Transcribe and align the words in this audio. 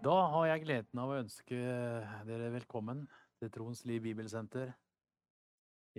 Da 0.00 0.14
har 0.32 0.46
jeg 0.48 0.62
gleden 0.62 1.00
av 1.02 1.10
å 1.12 1.16
ønske 1.20 1.56
dere 2.24 2.46
velkommen 2.54 3.02
til 3.36 3.50
Troens 3.52 3.82
Liv 3.84 4.00
Bibelsenter 4.06 4.70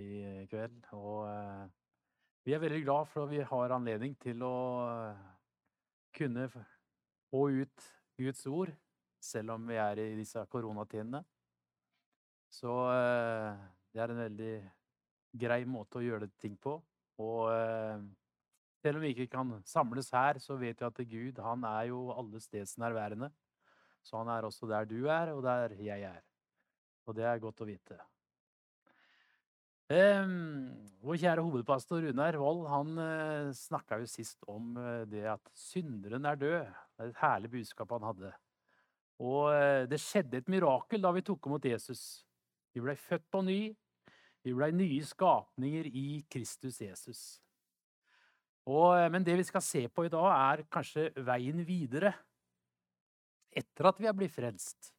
i 0.02 0.42
kveld. 0.50 0.88
Og 0.98 1.28
eh, 1.30 1.68
vi 2.42 2.56
er 2.56 2.62
veldig 2.64 2.80
glad 2.82 3.06
for 3.12 3.28
at 3.28 3.30
vi 3.30 3.44
har 3.46 3.74
anledning 3.76 4.16
til 4.18 4.42
å 4.42 4.56
eh, 4.88 5.20
kunne 6.18 6.48
få 6.50 7.44
ut 7.60 7.86
Guds 8.18 8.42
ord, 8.50 8.72
selv 9.22 9.54
om 9.54 9.70
vi 9.70 9.78
er 9.78 10.02
i 10.02 10.08
disse 10.18 10.42
koronatidene. 10.50 11.22
Så 12.50 12.74
eh, 12.96 13.62
det 13.94 14.02
er 14.02 14.16
en 14.16 14.22
veldig 14.24 14.56
grei 15.44 15.60
måte 15.62 16.00
å 16.00 16.04
gjøre 16.08 16.32
ting 16.42 16.58
på. 16.58 16.74
Og 17.22 17.54
selv 18.82 18.98
om 18.98 19.06
vi 19.06 19.14
ikke 19.14 19.30
kan 19.38 19.54
samles 19.62 20.10
her, 20.10 20.42
så 20.42 20.58
vet 20.58 20.82
vi 20.82 20.90
at 20.90 21.00
Gud, 21.06 21.38
han 21.46 21.70
er 21.70 21.92
jo 21.92 22.08
alle 22.18 22.42
steds 22.42 22.74
nærværende. 22.82 23.30
Så 24.02 24.18
han 24.18 24.30
er 24.34 24.46
også 24.46 24.68
der 24.70 24.88
du 24.88 25.06
er, 25.06 25.32
og 25.34 25.42
der 25.46 25.76
jeg 25.78 26.06
er. 26.08 26.22
Og 27.06 27.16
det 27.16 27.26
er 27.26 27.42
godt 27.42 27.62
å 27.62 27.68
vite. 27.68 27.98
Em, 29.92 30.70
vår 31.04 31.18
kjære 31.20 31.42
hovedpastor 31.44 32.04
Runar 32.06 32.38
Wold 32.40 32.62
han 32.70 32.92
uh, 32.96 33.50
snakka 33.56 33.98
jo 34.00 34.06
sist 34.08 34.46
om 34.48 34.76
eh, 34.78 35.02
det 35.10 35.26
at 35.34 35.50
synderen 35.58 36.24
er 36.28 36.38
død. 36.38 36.70
Det 36.96 37.04
er 37.04 37.10
et 37.10 37.20
herlig 37.20 37.50
budskap 37.52 37.92
han 37.92 38.06
hadde. 38.06 38.30
Og 39.22 39.52
eh, 39.52 39.84
det 39.90 40.00
skjedde 40.00 40.40
et 40.40 40.50
mirakel 40.50 41.02
da 41.02 41.12
vi 41.14 41.24
tok 41.26 41.46
imot 41.46 41.66
Jesus. 41.68 42.22
Vi 42.72 42.82
blei 42.82 42.96
født 42.98 43.28
på 43.30 43.42
ny. 43.44 43.60
Vi 44.42 44.54
blei 44.56 44.72
nye 44.74 45.02
skapninger 45.06 45.86
i 45.86 46.22
Kristus 46.30 46.80
Jesus. 46.82 47.22
Og, 48.66 48.94
eh, 48.96 49.10
men 49.12 49.26
det 49.26 49.36
vi 49.38 49.46
skal 49.46 49.64
se 49.64 49.84
på 49.88 50.06
i 50.06 50.12
dag, 50.12 50.28
er 50.32 50.64
kanskje 50.72 51.10
veien 51.26 51.62
videre 51.66 52.14
etter 53.56 53.88
at 53.88 54.00
vi 54.00 54.08
er 54.10 54.16
blitt 54.16 54.34
frelst. 54.34 54.92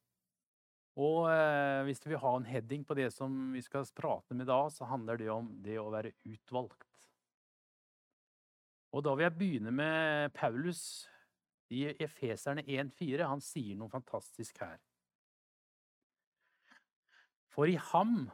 Og 0.94 1.26
eh, 1.26 1.82
hvis 1.88 2.02
du 2.02 2.08
vil 2.12 2.20
ha 2.22 2.34
en 2.38 2.46
heading 2.46 2.84
på 2.86 2.94
det 2.94 3.08
som 3.14 3.32
vi 3.54 3.62
skal 3.64 3.86
prate 3.96 4.36
med 4.38 4.46
da, 4.46 4.60
så 4.70 4.86
handler 4.86 5.18
det 5.18 5.30
om 5.32 5.50
det 5.64 5.78
å 5.80 5.90
være 5.90 6.14
utvalgt. 6.30 6.86
Og 8.94 9.02
da 9.02 9.16
vil 9.16 9.26
jeg 9.26 9.38
begynne 9.40 9.72
med 9.74 10.30
Paulus 10.36 11.08
i 11.74 11.88
Efeserne 11.98 12.62
1,4. 12.62 13.24
Han 13.26 13.42
sier 13.42 13.74
noe 13.78 13.90
fantastisk 13.90 14.60
her. 14.62 14.78
For 17.50 17.70
i 17.70 17.78
ham 17.90 18.28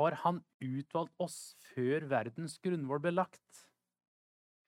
har 0.00 0.16
han 0.24 0.40
utvalgt 0.64 1.20
oss 1.20 1.54
før 1.72 2.08
verdens 2.08 2.56
grunnvoll 2.64 3.02
ble 3.04 3.12
lagt, 3.14 3.66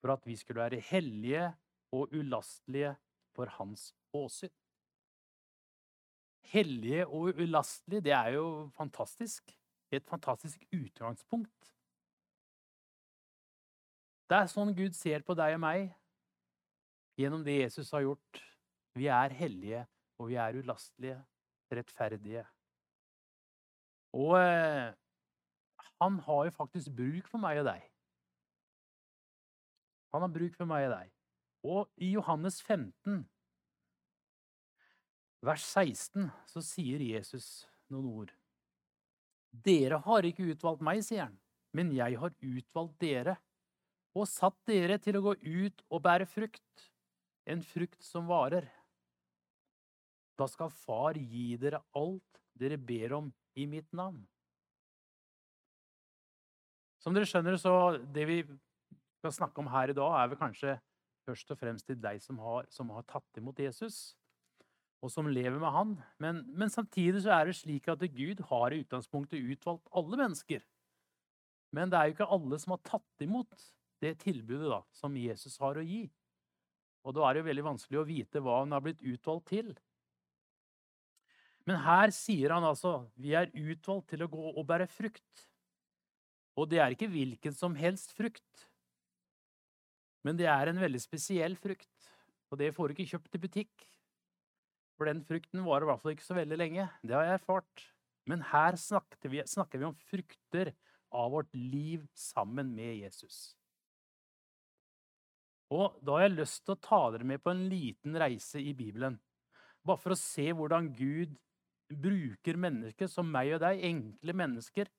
for 0.00 0.12
at 0.12 0.28
vi 0.28 0.36
skulle 0.36 0.60
være 0.66 0.84
hellige 0.90 1.48
og 1.96 2.12
ulastelige 2.12 2.92
for 3.32 3.48
hans 3.56 3.92
åsyn. 4.12 4.52
Hellige 6.52 7.06
og 7.06 7.34
ulastelige, 7.40 8.00
det 8.00 8.12
er 8.12 8.34
jo 8.36 8.70
fantastisk. 8.76 9.54
Et 9.90 10.04
fantastisk 10.06 10.64
utgangspunkt. 10.74 11.70
Det 14.28 14.36
er 14.38 14.50
sånn 14.50 14.72
Gud 14.76 14.96
ser 14.96 15.22
på 15.22 15.36
deg 15.38 15.54
og 15.54 15.62
meg 15.62 15.92
gjennom 17.20 17.44
det 17.46 17.60
Jesus 17.60 17.92
har 17.94 18.02
gjort. 18.06 18.40
Vi 18.98 19.06
er 19.10 19.34
hellige, 19.36 19.84
og 20.18 20.30
vi 20.30 20.38
er 20.40 20.58
ulastelige, 20.58 21.18
rettferdige. 21.72 22.44
Og 24.14 24.36
eh, 24.38 24.94
han 26.00 26.18
har 26.26 26.44
jo 26.48 26.54
faktisk 26.54 26.94
bruk 26.96 27.28
for 27.30 27.42
meg 27.42 27.60
og 27.62 27.68
deg. 27.68 27.84
Han 30.14 30.22
har 30.22 30.32
bruk 30.34 30.56
for 30.56 30.70
meg 30.70 30.88
og 30.88 30.94
deg. 30.94 31.14
Og 31.64 31.88
i 31.96 32.12
Johannes 32.14 32.60
15 32.62 33.24
vers 35.44 35.64
16 35.64 36.28
så 36.48 36.62
sier 36.64 37.02
Jesus 37.04 37.66
noen 37.92 38.08
ord. 38.10 38.32
Dere 39.64 40.00
har 40.02 40.26
ikke 40.26 40.48
utvalgt 40.50 40.82
meg, 40.84 41.02
sier 41.06 41.28
han, 41.28 41.36
men 41.76 41.92
jeg 41.94 42.18
har 42.18 42.34
utvalgt 42.34 42.96
dere 43.02 43.36
og 44.14 44.28
satt 44.30 44.56
dere 44.70 44.98
til 45.02 45.18
å 45.18 45.24
gå 45.28 45.34
ut 45.42 45.84
og 45.90 46.02
bære 46.04 46.26
frukt, 46.30 46.88
en 47.50 47.62
frukt 47.66 48.02
som 48.02 48.28
varer. 48.30 48.66
Da 50.38 50.46
skal 50.50 50.72
Far 50.74 51.18
gi 51.18 51.54
dere 51.60 51.82
alt 51.98 52.40
dere 52.58 52.78
ber 52.78 53.16
om 53.18 53.30
i 53.58 53.66
mitt 53.70 53.90
navn. 53.94 54.22
Som 57.02 57.14
dere 57.14 57.28
skjønner, 57.28 57.58
så 57.60 57.98
det 58.14 58.24
vi 58.30 58.40
skal 59.18 59.34
snakke 59.34 59.60
om 59.60 59.68
her 59.70 59.90
i 59.90 59.96
dag, 59.96 60.14
er 60.18 60.30
vel 60.30 60.40
kanskje 60.40 60.78
først 61.26 61.50
og 61.52 61.58
fremst 61.60 61.86
til 61.88 61.98
deg 62.00 62.22
som 62.22 62.38
har, 62.42 62.66
som 62.72 62.90
har 62.94 63.04
tatt 63.10 63.40
imot 63.40 63.60
Jesus 63.60 64.14
og 65.04 65.12
som 65.12 65.28
lever 65.28 65.58
med 65.60 65.72
han. 65.74 65.94
Men, 66.22 66.42
men, 66.56 66.72
samtidig 66.72 67.24
så 67.26 67.34
er 67.36 67.48
det 67.50 67.58
slik 67.58 67.90
at 67.92 68.02
Gud 68.14 68.40
har 68.48 68.72
i 68.72 68.80
utgangspunktet 68.80 69.52
utvalgt 69.52 69.90
alle 69.92 70.20
mennesker. 70.20 70.64
Men 71.76 71.90
det 71.92 71.98
er 71.98 72.08
jo 72.08 72.16
ikke 72.16 72.32
alle 72.36 72.58
som 72.62 72.76
har 72.76 72.84
tatt 72.86 73.24
imot 73.24 73.66
det 74.04 74.16
tilbudet 74.22 74.70
da, 74.70 74.80
som 74.96 75.16
Jesus 75.18 75.58
har 75.60 75.76
å 75.76 75.84
gi. 75.84 76.06
Og 77.04 77.16
da 77.16 77.26
er 77.26 77.34
det 77.34 77.42
jo 77.42 77.50
veldig 77.50 77.66
vanskelig 77.66 78.00
å 78.00 78.08
vite 78.08 78.40
hva 78.40 78.62
han 78.62 78.72
har 78.72 78.84
blitt 78.84 79.02
utvalgt 79.04 79.50
til. 79.52 79.74
Men 81.68 81.80
her 81.84 82.12
sier 82.12 82.52
han 82.52 82.64
altså 82.64 83.02
vi 83.20 83.34
er 83.36 83.52
utvalgt 83.52 84.12
til 84.12 84.24
å 84.24 84.30
gå 84.32 84.52
og 84.54 84.64
bære 84.68 84.88
frukt. 84.88 85.48
Og 86.54 86.68
det 86.70 86.80
er 86.80 86.94
ikke 86.94 87.10
hvilken 87.12 87.56
som 87.56 87.76
helst 87.76 88.14
frukt. 88.16 88.68
Men 90.24 90.38
det 90.38 90.48
er 90.48 90.70
en 90.70 90.80
veldig 90.80 91.00
spesiell 91.02 91.58
frukt. 91.60 91.90
Og 92.52 92.60
det 92.60 92.72
får 92.76 92.88
du 92.88 92.94
ikke 92.94 93.16
kjøpt 93.16 93.36
i 93.36 93.42
butikk. 93.42 93.88
For 94.94 95.10
den 95.10 95.24
frukten 95.26 95.64
varer 95.66 95.86
i 95.86 95.90
hvert 95.90 96.02
fall 96.02 96.14
ikke 96.14 96.26
så 96.26 96.36
veldig 96.38 96.58
lenge. 96.60 96.86
Det 97.02 97.16
har 97.16 97.26
jeg 97.26 97.40
erfart. 97.40 97.84
Men 98.30 98.44
her 98.52 98.78
snakker 98.80 99.32
vi, 99.32 99.42
snakker 99.48 99.80
vi 99.80 99.88
om 99.88 99.98
frukter 100.08 100.72
av 101.14 101.34
vårt 101.34 101.52
liv 101.54 102.06
sammen 102.16 102.72
med 102.74 102.96
Jesus. 103.02 103.54
Og 105.74 105.96
da 106.04 106.18
har 106.18 106.26
jeg 106.26 106.36
lyst 106.38 106.62
til 106.64 106.76
å 106.76 106.82
ta 106.82 107.00
dere 107.12 107.26
med 107.26 107.42
på 107.42 107.52
en 107.52 107.64
liten 107.70 108.16
reise 108.20 108.62
i 108.62 108.74
Bibelen. 108.76 109.18
Bare 109.84 110.00
for 110.00 110.14
å 110.14 110.18
se 110.18 110.46
hvordan 110.54 110.90
Gud 110.96 111.34
bruker 111.90 112.56
mennesker 112.60 113.10
som 113.10 113.28
meg 113.30 113.56
og 113.56 113.64
deg, 113.64 113.82
enkle 113.84 114.36
mennesker, 114.36 114.90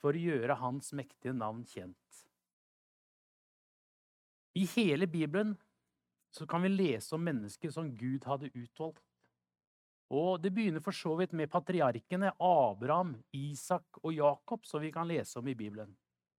for 0.00 0.16
å 0.16 0.22
gjøre 0.22 0.58
Hans 0.60 0.94
mektige 0.96 1.34
navn 1.36 1.64
kjent. 1.68 1.96
I 4.56 4.64
hele 4.74 5.06
Bibelen 5.10 5.54
så 6.34 6.46
kan 6.48 6.62
vi 6.62 6.70
lese 6.72 7.14
om 7.14 7.24
mennesker 7.26 7.72
som 7.74 7.90
Gud 7.98 8.24
hadde 8.26 8.50
utvalgt. 8.54 9.02
Og 10.10 10.40
det 10.42 10.50
begynner 10.50 10.82
for 10.82 10.96
så 10.96 11.12
vidt 11.20 11.36
med 11.38 11.50
patriarkene 11.52 12.32
Abraham, 12.42 13.14
Isak 13.36 14.00
og 14.02 14.14
Jakob, 14.14 14.66
som 14.66 14.82
vi 14.82 14.90
kan 14.94 15.06
lese 15.06 15.38
om 15.38 15.48
i 15.48 15.54
Bibelen. 15.54 15.92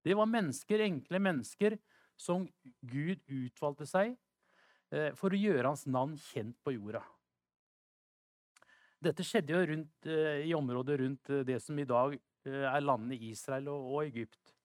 Det 0.04 0.18
var 0.18 0.28
mennesker, 0.28 0.84
enkle 0.84 1.22
mennesker 1.24 1.78
som 2.20 2.44
Gud 2.82 3.22
utvalgte 3.32 3.88
seg 3.88 4.16
eh, 4.92 5.14
for 5.16 5.32
å 5.32 5.40
gjøre 5.40 5.72
hans 5.72 5.86
navn 5.88 6.18
kjent 6.20 6.58
på 6.66 6.76
jorda. 6.76 7.04
Dette 9.02 9.24
skjedde 9.26 9.56
jo 9.56 9.62
rundt, 9.72 10.10
eh, 10.10 10.44
i 10.50 10.56
området 10.58 11.00
rundt 11.02 11.32
eh, 11.32 11.46
det 11.48 11.62
som 11.64 11.80
i 11.80 11.88
dag 11.88 12.18
er 12.42 12.82
landene 12.82 13.20
Israel 13.30 13.70
og 13.70 14.00
Egypt. 14.02 14.56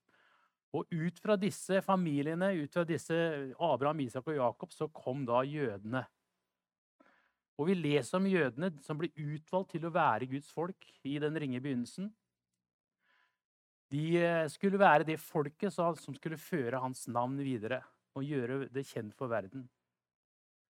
Og 0.77 0.88
ut 0.91 1.19
fra 1.21 1.37
disse 1.41 1.83
familiene, 1.84 2.55
ut 2.56 2.73
fra 2.73 2.87
disse 2.88 3.17
Abraham, 3.61 4.00
Isak 4.00 4.28
og 4.33 4.38
Jakob, 4.41 4.73
så 4.73 4.88
kom 4.88 5.27
da 5.28 5.43
jødene. 5.44 6.06
Og 7.56 7.71
vi 7.71 7.77
leser 7.78 8.19
om 8.19 8.28
jødene 8.28 8.71
som 8.84 8.99
ble 9.00 9.09
utvalgt 9.17 9.72
til 9.72 9.87
å 9.89 9.93
være 9.94 10.28
Guds 10.28 10.50
folk 10.53 10.89
i 11.09 11.17
den 11.22 11.39
ringe 11.41 11.61
begynnelsen. 11.65 12.11
De 13.93 14.05
eh, 14.19 14.44
skulle 14.53 14.81
være 14.81 15.06
det 15.08 15.20
folket 15.23 15.73
som 15.73 16.17
skulle 16.17 16.41
føre 16.41 16.82
hans 16.82 17.06
navn 17.08 17.38
videre 17.38 17.81
og 18.17 18.26
gjøre 18.26 18.67
det 18.73 18.85
kjent 18.88 19.14
for 19.17 19.31
verden. 19.31 19.67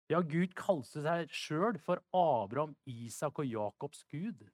Ja, 0.07 0.21
Gud 0.23 0.53
kalte 0.55 1.03
seg 1.03 1.33
sjøl 1.35 1.79
for 1.83 1.99
Abraham, 2.15 2.75
Isak 2.87 3.41
og 3.41 3.49
Jakobs 3.49 4.05
Gud. 4.11 4.45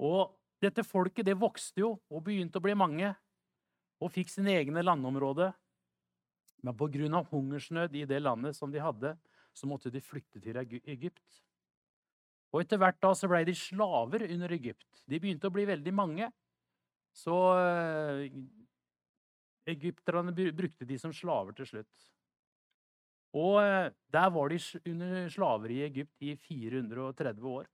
Og 0.00 0.36
dette 0.60 0.84
folket 0.84 1.28
det 1.28 1.38
vokste 1.40 1.84
jo 1.84 1.94
og 2.10 2.24
begynte 2.24 2.60
å 2.60 2.64
bli 2.64 2.76
mange 2.76 3.14
og 4.00 4.12
fikk 4.12 4.32
sine 4.32 4.52
egne 4.60 4.84
landområder. 4.84 5.54
Men 6.60 6.76
pga. 6.76 7.24
hungersnød 7.30 7.96
i 7.96 8.04
det 8.04 8.20
landet 8.20 8.56
som 8.56 8.70
de 8.72 8.80
hadde, 8.80 9.14
så 9.56 9.68
måtte 9.68 9.92
de 9.92 10.02
flykte 10.02 10.40
til 10.42 10.58
Egypt. 10.60 11.40
Og 12.50 12.64
etter 12.64 12.80
hvert 12.82 12.98
da 13.02 13.12
så 13.14 13.28
ble 13.30 13.42
de 13.46 13.54
slaver 13.54 14.26
under 14.26 14.54
Egypt. 14.56 15.04
De 15.06 15.20
begynte 15.22 15.50
å 15.50 15.54
bli 15.54 15.66
veldig 15.68 15.92
mange. 15.94 16.30
Så 17.14 17.34
uh, 17.34 18.24
egypterne 19.70 20.34
brukte 20.34 20.86
de 20.86 20.98
som 20.98 21.14
slaver 21.14 21.54
til 21.58 21.68
slutt. 21.68 22.08
Og 23.38 23.60
uh, 23.62 23.90
der 24.10 24.28
var 24.34 24.50
de 24.50 24.58
under 24.90 25.30
slaver 25.30 25.74
i 25.74 25.82
Egypt 25.86 26.26
i 26.26 26.34
430 26.48 27.50
år. 27.50 27.70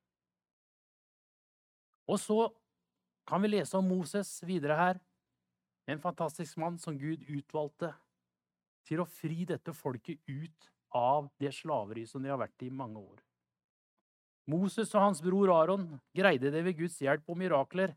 Og 2.06 2.20
så 2.22 2.40
kan 3.26 3.42
vi 3.42 3.50
lese 3.50 3.76
om 3.78 3.88
Moses 3.88 4.38
videre 4.46 4.76
her. 4.78 5.00
En 5.88 6.02
fantastisk 6.02 6.58
mann 6.60 6.76
som 6.78 6.98
Gud 6.98 7.24
utvalgte 7.30 7.92
til 8.86 9.02
å 9.02 9.08
fri 9.08 9.44
dette 9.48 9.72
folket 9.74 10.20
ut 10.28 10.70
av 10.96 11.28
det 11.40 11.52
slaveriet 11.54 12.10
som 12.10 12.24
de 12.24 12.32
har 12.32 12.40
vært 12.40 12.64
i 12.64 12.72
mange 12.72 13.00
år. 13.02 13.22
Moses 14.46 14.92
og 14.94 15.02
hans 15.02 15.22
bror 15.22 15.50
Aron 15.52 15.88
greide 16.14 16.52
det 16.54 16.62
ved 16.64 16.78
Guds 16.78 17.00
hjelp 17.02 17.26
og 17.28 17.38
mirakler 17.40 17.96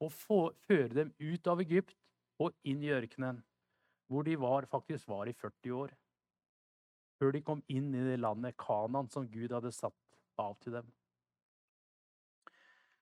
å 0.00 0.08
føre 0.08 0.92
dem 0.94 1.10
ut 1.18 1.50
av 1.50 1.60
Egypt 1.64 1.96
og 2.40 2.54
inn 2.64 2.80
i 2.84 2.92
ørkenen, 2.94 3.42
hvor 4.08 4.24
de 4.26 4.36
var, 4.40 4.68
faktisk 4.70 5.10
var 5.10 5.28
i 5.28 5.34
40 5.36 5.74
år. 5.76 5.92
Før 7.20 7.34
de 7.36 7.42
kom 7.44 7.60
inn 7.68 7.90
i 7.92 8.06
det 8.06 8.16
landet 8.22 8.56
Kanan 8.58 9.10
som 9.12 9.28
Gud 9.28 9.52
hadde 9.52 9.74
satt 9.76 9.98
av 10.40 10.56
til 10.62 10.78
dem. 10.78 10.88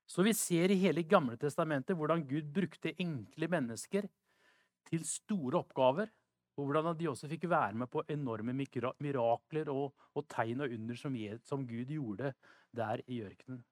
Så 0.09 0.25
vi 0.25 0.33
ser 0.33 0.73
i 0.73 0.81
hele 0.81 1.05
Gamle 1.05 1.37
testamentet 1.39 1.97
hvordan 1.97 2.25
Gud 2.27 2.49
brukte 2.55 2.97
enkle 2.97 3.51
mennesker 3.53 4.09
til 4.89 5.05
store 5.05 5.61
oppgaver, 5.61 6.09
og 6.59 6.67
hvordan 6.67 6.97
de 6.99 7.07
også 7.07 7.29
fikk 7.31 7.47
være 7.51 7.79
med 7.79 7.87
på 7.91 8.03
enorme 8.11 8.53
mirakler 8.53 9.71
og, 9.71 9.95
og 10.15 10.25
tegn 10.31 10.65
og 10.65 10.73
under 10.75 10.99
som, 10.99 11.15
som 11.47 11.67
Gud 11.67 11.93
gjorde 11.95 12.33
der 12.75 13.03
i 13.07 13.21
ørkenen. 13.23 13.63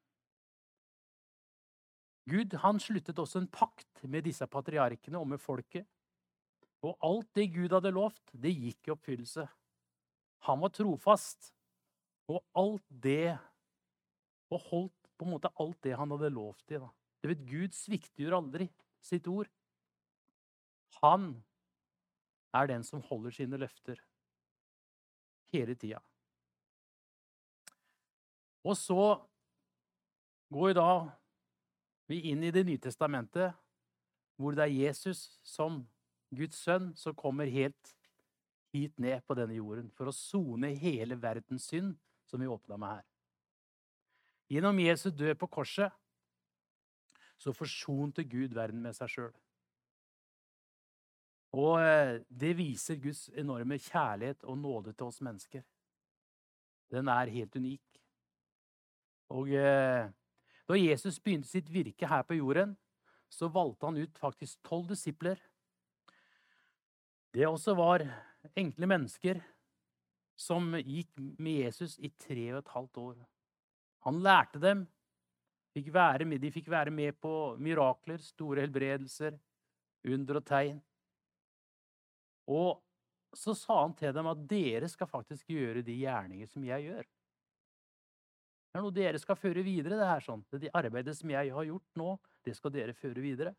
Gud 2.30 2.54
han 2.62 2.78
sluttet 2.82 3.18
også 3.22 3.42
en 3.42 3.50
pakt 3.50 4.04
med 4.06 4.26
disse 4.26 4.46
patriarkene 4.50 5.18
og 5.18 5.28
med 5.30 5.42
folket. 5.42 5.86
Og 6.86 6.94
alt 7.02 7.28
det 7.38 7.48
Gud 7.54 7.74
hadde 7.74 7.94
lovt, 7.94 8.22
det 8.32 8.54
gikk 8.54 8.88
i 8.88 8.94
oppfyllelse. 8.94 9.46
Han 10.46 10.62
var 10.62 10.74
trofast, 10.74 11.52
og 12.30 12.42
alt 12.54 12.86
det 12.90 13.38
Og 14.50 14.60
holdt 14.62 15.08
på 15.18 15.24
en 15.26 15.32
måte 15.32 15.50
alt 15.58 15.78
det 15.82 15.96
han 15.98 16.12
hadde 16.14 16.28
lovt 16.30 16.68
til. 16.70 16.84
Det 17.18 17.32
vet 17.32 17.40
Gud 17.48 17.72
svikter 17.74 18.36
aldri 18.36 18.68
sitt 19.02 19.26
ord. 19.26 19.48
Han 21.02 21.32
er 22.54 22.68
den 22.70 22.84
som 22.86 23.02
holder 23.08 23.34
sine 23.34 23.58
løfter 23.60 23.98
hele 25.54 25.74
tida. 25.74 26.00
Og 28.66 28.76
så 28.78 29.16
går 30.52 30.74
da 30.78 30.90
vi 32.06 32.22
inn 32.30 32.44
i 32.46 32.52
Det 32.54 32.64
nye 32.66 32.78
testamentet, 32.82 33.54
hvor 34.36 34.54
det 34.54 34.66
er 34.66 34.78
Jesus 34.86 35.38
som 35.42 35.84
Guds 36.34 36.58
sønn 36.58 36.90
som 36.98 37.14
kommer 37.14 37.46
helt 37.50 37.94
hit 38.74 38.98
ned 38.98 39.22
på 39.26 39.34
denne 39.38 39.56
jorden 39.56 39.88
for 39.94 40.10
å 40.10 40.14
sone 40.14 40.74
hele 40.76 41.16
verdens 41.18 41.68
synd, 41.70 41.94
som 42.26 42.42
vi 42.42 42.50
åpna 42.50 42.76
med 42.76 42.98
her. 42.98 43.04
Gjennom 44.50 44.78
Jesu 44.82 45.08
død 45.10 45.38
på 45.38 45.48
korset 45.50 45.94
så 47.38 47.54
forsonte 47.54 48.24
Gud 48.26 48.54
verden 48.54 48.82
med 48.82 48.96
seg 48.96 49.10
sjøl. 49.10 49.34
Og 51.54 51.78
eh, 51.80 52.20
det 52.28 52.56
viser 52.58 52.98
Guds 53.00 53.28
enorme 53.34 53.78
kjærlighet 53.78 54.44
og 54.44 54.58
nåde 54.58 54.92
til 54.92 55.06
oss 55.06 55.22
mennesker. 55.24 55.62
Den 56.90 57.08
er 57.08 57.32
helt 57.32 57.56
unik. 57.56 57.82
Og 59.34 59.50
eh, 59.54 60.08
da 60.66 60.78
Jesus 60.78 61.20
begynte 61.22 61.48
sitt 61.48 61.70
virke 61.72 62.08
her 62.10 62.24
på 62.26 62.38
jorden, 62.38 62.76
så 63.30 63.48
valgte 63.50 63.86
han 63.86 63.98
ut 63.98 64.18
faktisk 64.18 64.58
tolv 64.66 64.88
disipler. 64.90 65.38
Det 67.34 67.46
også 67.46 67.74
var 67.76 68.04
enkle 68.56 68.88
mennesker 68.88 69.40
som 70.36 70.74
gikk 70.78 71.10
med 71.40 71.64
Jesus 71.64 71.96
i 71.98 72.10
tre 72.10 72.52
og 72.52 72.60
et 72.60 72.74
halvt 72.74 73.00
år. 73.02 73.16
Han 74.06 74.20
lærte 74.22 74.60
dem. 74.62 74.86
Fikk 75.76 75.90
med, 75.92 76.40
de 76.40 76.50
fikk 76.52 76.70
være 76.72 76.90
med 76.90 77.18
på 77.20 77.56
mirakler, 77.60 78.16
store 78.22 78.62
helbredelser, 78.64 79.36
under 80.06 80.38
og 80.38 80.44
tegn. 80.46 80.78
Og 82.46 82.82
så 83.36 83.54
sa 83.58 83.82
han 83.82 83.94
til 83.98 84.14
dem 84.16 84.28
at 84.30 84.42
dere 84.48 84.88
skal 84.88 85.10
faktisk 85.10 85.50
gjøre 85.52 85.84
de 85.84 85.96
gjerninger 86.00 86.48
som 86.50 86.64
jeg 86.64 86.88
gjør. 86.88 87.04
Det 88.76 88.80
er 88.80 88.84
noe 88.84 88.96
dere 88.96 89.20
skal 89.20 89.38
føre 89.40 89.64
videre. 89.64 89.96
Det 89.98 90.08
her 90.08 90.24
sånn. 90.24 90.44
Det 90.52 90.72
arbeidet 90.76 91.16
som 91.16 91.30
jeg 91.32 91.52
har 91.52 91.68
gjort 91.68 92.00
nå, 92.00 92.10
det 92.44 92.56
skal 92.58 92.74
dere 92.74 92.96
føre 92.96 93.24
videre. 93.24 93.54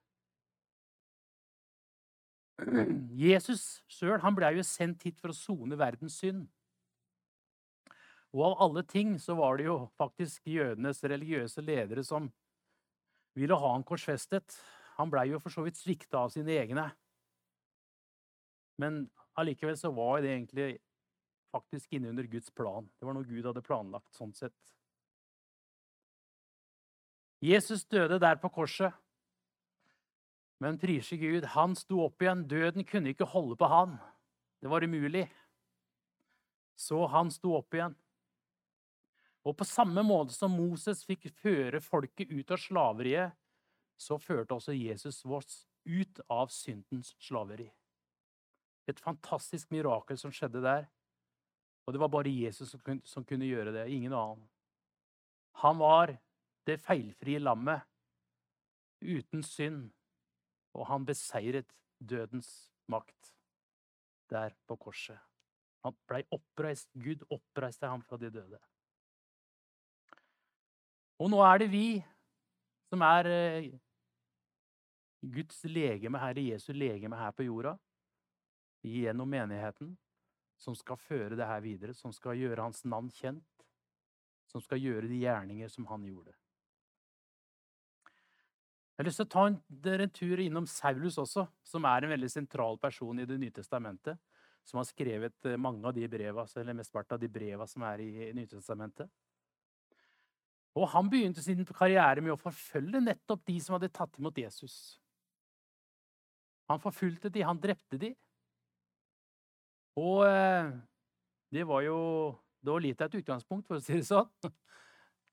Jesus 3.18 3.84
sjøl 3.92 4.22
ble 4.38 4.56
jo 4.58 4.64
sendt 4.66 5.04
hit 5.06 5.20
for 5.22 5.34
å 5.34 5.38
sone 5.38 5.78
verdens 5.78 6.18
synd. 6.22 6.48
Og 8.36 8.44
av 8.50 8.58
alle 8.66 8.84
ting 8.86 9.16
så 9.22 9.38
var 9.38 9.58
det 9.58 9.68
jo 9.70 9.78
faktisk 9.98 10.50
jødenes 10.52 11.04
religiøse 11.06 11.64
ledere 11.64 12.04
som 12.06 12.28
ville 13.38 13.58
ha 13.58 13.74
han 13.74 13.86
korsfestet. 13.88 14.58
Han 14.98 15.10
blei 15.14 15.30
jo 15.32 15.42
for 15.42 15.54
så 15.54 15.64
vidt 15.66 15.80
svikta 15.80 16.26
av 16.26 16.34
sine 16.34 16.58
egne. 16.58 16.90
Men 18.82 19.06
allikevel 19.38 19.78
så 19.78 19.92
var 19.94 20.22
det 20.22 20.34
egentlig 20.34 20.78
faktisk 21.54 21.94
inne 21.94 22.10
under 22.10 22.24
Guds 22.24 22.52
plan. 22.52 22.90
Det 23.00 23.08
var 23.08 23.16
noe 23.18 23.28
Gud 23.28 23.46
hadde 23.46 23.66
planlagt 23.66 24.14
sånn 24.18 24.34
sett. 24.38 24.56
Jesus 27.44 27.86
døde 27.86 28.20
der 28.22 28.40
på 28.42 28.50
korset. 28.50 28.94
Men 30.58 30.80
prise 30.82 31.18
Gud, 31.22 31.46
han 31.54 31.76
sto 31.78 32.02
opp 32.08 32.22
igjen. 32.22 32.48
Døden 32.50 32.86
kunne 32.86 33.14
ikke 33.14 33.30
holde 33.30 33.58
på 33.60 33.70
han. 33.70 33.98
Det 34.62 34.70
var 34.72 34.84
umulig. 34.84 35.28
Så 36.78 37.06
han 37.14 37.30
sto 37.34 37.54
opp 37.60 37.78
igjen. 37.78 37.94
Og 39.48 39.56
på 39.58 39.66
samme 39.66 40.02
måte 40.04 40.34
som 40.36 40.52
Moses 40.58 41.06
fikk 41.08 41.30
føre 41.40 41.80
folket 41.82 42.34
ut 42.34 42.50
av 42.52 42.60
slaveriet, 42.60 43.38
så 43.98 44.18
førte 44.22 44.58
også 44.58 44.76
Jesus 44.76 45.24
oss 45.26 45.64
ut 45.88 46.20
av 46.30 46.52
syndens 46.54 47.14
slaveri. 47.24 47.70
Et 48.88 49.00
fantastisk 49.04 49.72
mirakel 49.72 50.18
som 50.20 50.32
skjedde 50.32 50.62
der. 50.64 50.88
Og 51.88 51.94
det 51.94 52.02
var 52.02 52.12
bare 52.12 52.32
Jesus 52.32 52.72
som 52.72 52.82
kunne, 52.84 53.02
som 53.08 53.26
kunne 53.26 53.48
gjøre 53.48 53.72
det, 53.76 53.88
ingen 53.92 54.14
annen. 54.14 54.44
Han 55.64 55.80
var 55.80 56.18
det 56.68 56.82
feilfrie 56.84 57.40
lammet 57.40 57.82
uten 59.02 59.44
synd, 59.44 59.88
og 60.76 60.88
han 60.90 61.06
beseiret 61.08 61.72
dødens 62.00 62.72
makt 62.92 63.34
der 64.30 64.54
på 64.68 64.76
korset. 64.76 65.20
Han 65.86 65.96
blei 66.10 66.24
oppreist. 66.36 66.90
Gud 66.94 67.24
oppreiste 67.32 67.88
ham 67.88 68.04
fra 68.04 68.20
de 68.20 68.30
døde. 68.34 68.60
Og 71.24 71.32
nå 71.32 71.40
er 71.42 71.64
det 71.64 71.72
vi 71.72 71.88
som 72.92 73.02
er 73.02 73.30
eh, 73.32 73.72
Guds 75.24 75.64
legeme 75.64 76.20
her, 76.20 76.40
Jesu 76.40 76.74
legeme 76.76 77.18
her 77.18 77.32
på 77.32 77.48
jorda 77.48 77.78
gjennom 78.86 79.30
menigheten, 79.30 79.96
som 80.58 80.76
skal 80.76 80.98
føre 80.98 81.38
det 81.38 81.46
her 81.46 81.62
videre, 81.62 81.94
som 81.94 82.14
skal 82.14 82.38
gjøre 82.40 82.66
hans 82.66 82.84
navn 82.86 83.10
kjent, 83.14 83.46
som 84.52 84.64
skal 84.64 84.82
gjøre 84.82 85.10
de 85.10 85.22
gjerninger 85.22 85.70
som 85.72 85.88
han 85.92 86.06
gjorde. 86.08 86.34
Jeg 88.98 89.04
har 89.04 89.10
lyst 89.12 89.20
til 89.22 89.28
å 89.28 89.30
ta 89.30 89.44
en, 89.46 89.60
en 89.94 90.10
tur 90.10 90.40
innom 90.42 90.66
Saulus 90.66 91.20
også, 91.22 91.44
som 91.62 91.86
er 91.86 92.06
en 92.06 92.14
veldig 92.16 92.32
sentral 92.34 92.80
person 92.82 93.20
i 93.22 93.28
Det 93.30 93.38
nye 93.38 93.54
testamentet. 93.54 94.18
Som 94.66 94.82
har 94.82 94.88
skrevet 94.90 95.46
eh, 95.46 95.60
mange 95.62 95.86
av 95.86 95.94
de 95.96 96.08
breva, 96.10 96.48
eller 96.58 96.76
mesteparten 96.76 97.16
av 97.16 97.22
de 97.22 97.30
breva 97.32 97.68
som 97.70 97.86
er 97.88 98.02
i 98.04 98.32
Nytestamentet. 98.36 99.08
Og 100.78 100.90
han 100.92 101.10
begynte 101.10 101.44
sin 101.46 101.62
karriere 101.70 102.24
med 102.26 102.34
å 102.34 102.42
forfølge 102.42 103.00
nettopp 103.04 103.46
de 103.48 103.60
som 103.62 103.78
hadde 103.78 103.94
tatt 103.94 104.18
imot 104.18 104.42
Jesus. 104.42 104.98
Han 106.68 106.82
forfulgte 106.84 107.32
de, 107.34 107.46
han 107.46 107.62
drepte 107.62 108.02
de. 108.02 108.12
Og 109.98 110.22
eh, 110.28 110.72
det 111.54 111.66
var 111.68 111.82
jo 111.82 111.98
Det 112.62 112.74
var 112.74 112.84
litt 112.84 113.02
av 113.02 113.08
et 113.08 113.22
utgangspunkt, 113.22 113.68
for 113.68 113.78
å 113.78 113.84
si 113.84 113.96
det 113.96 114.08
sånn. 114.10 114.28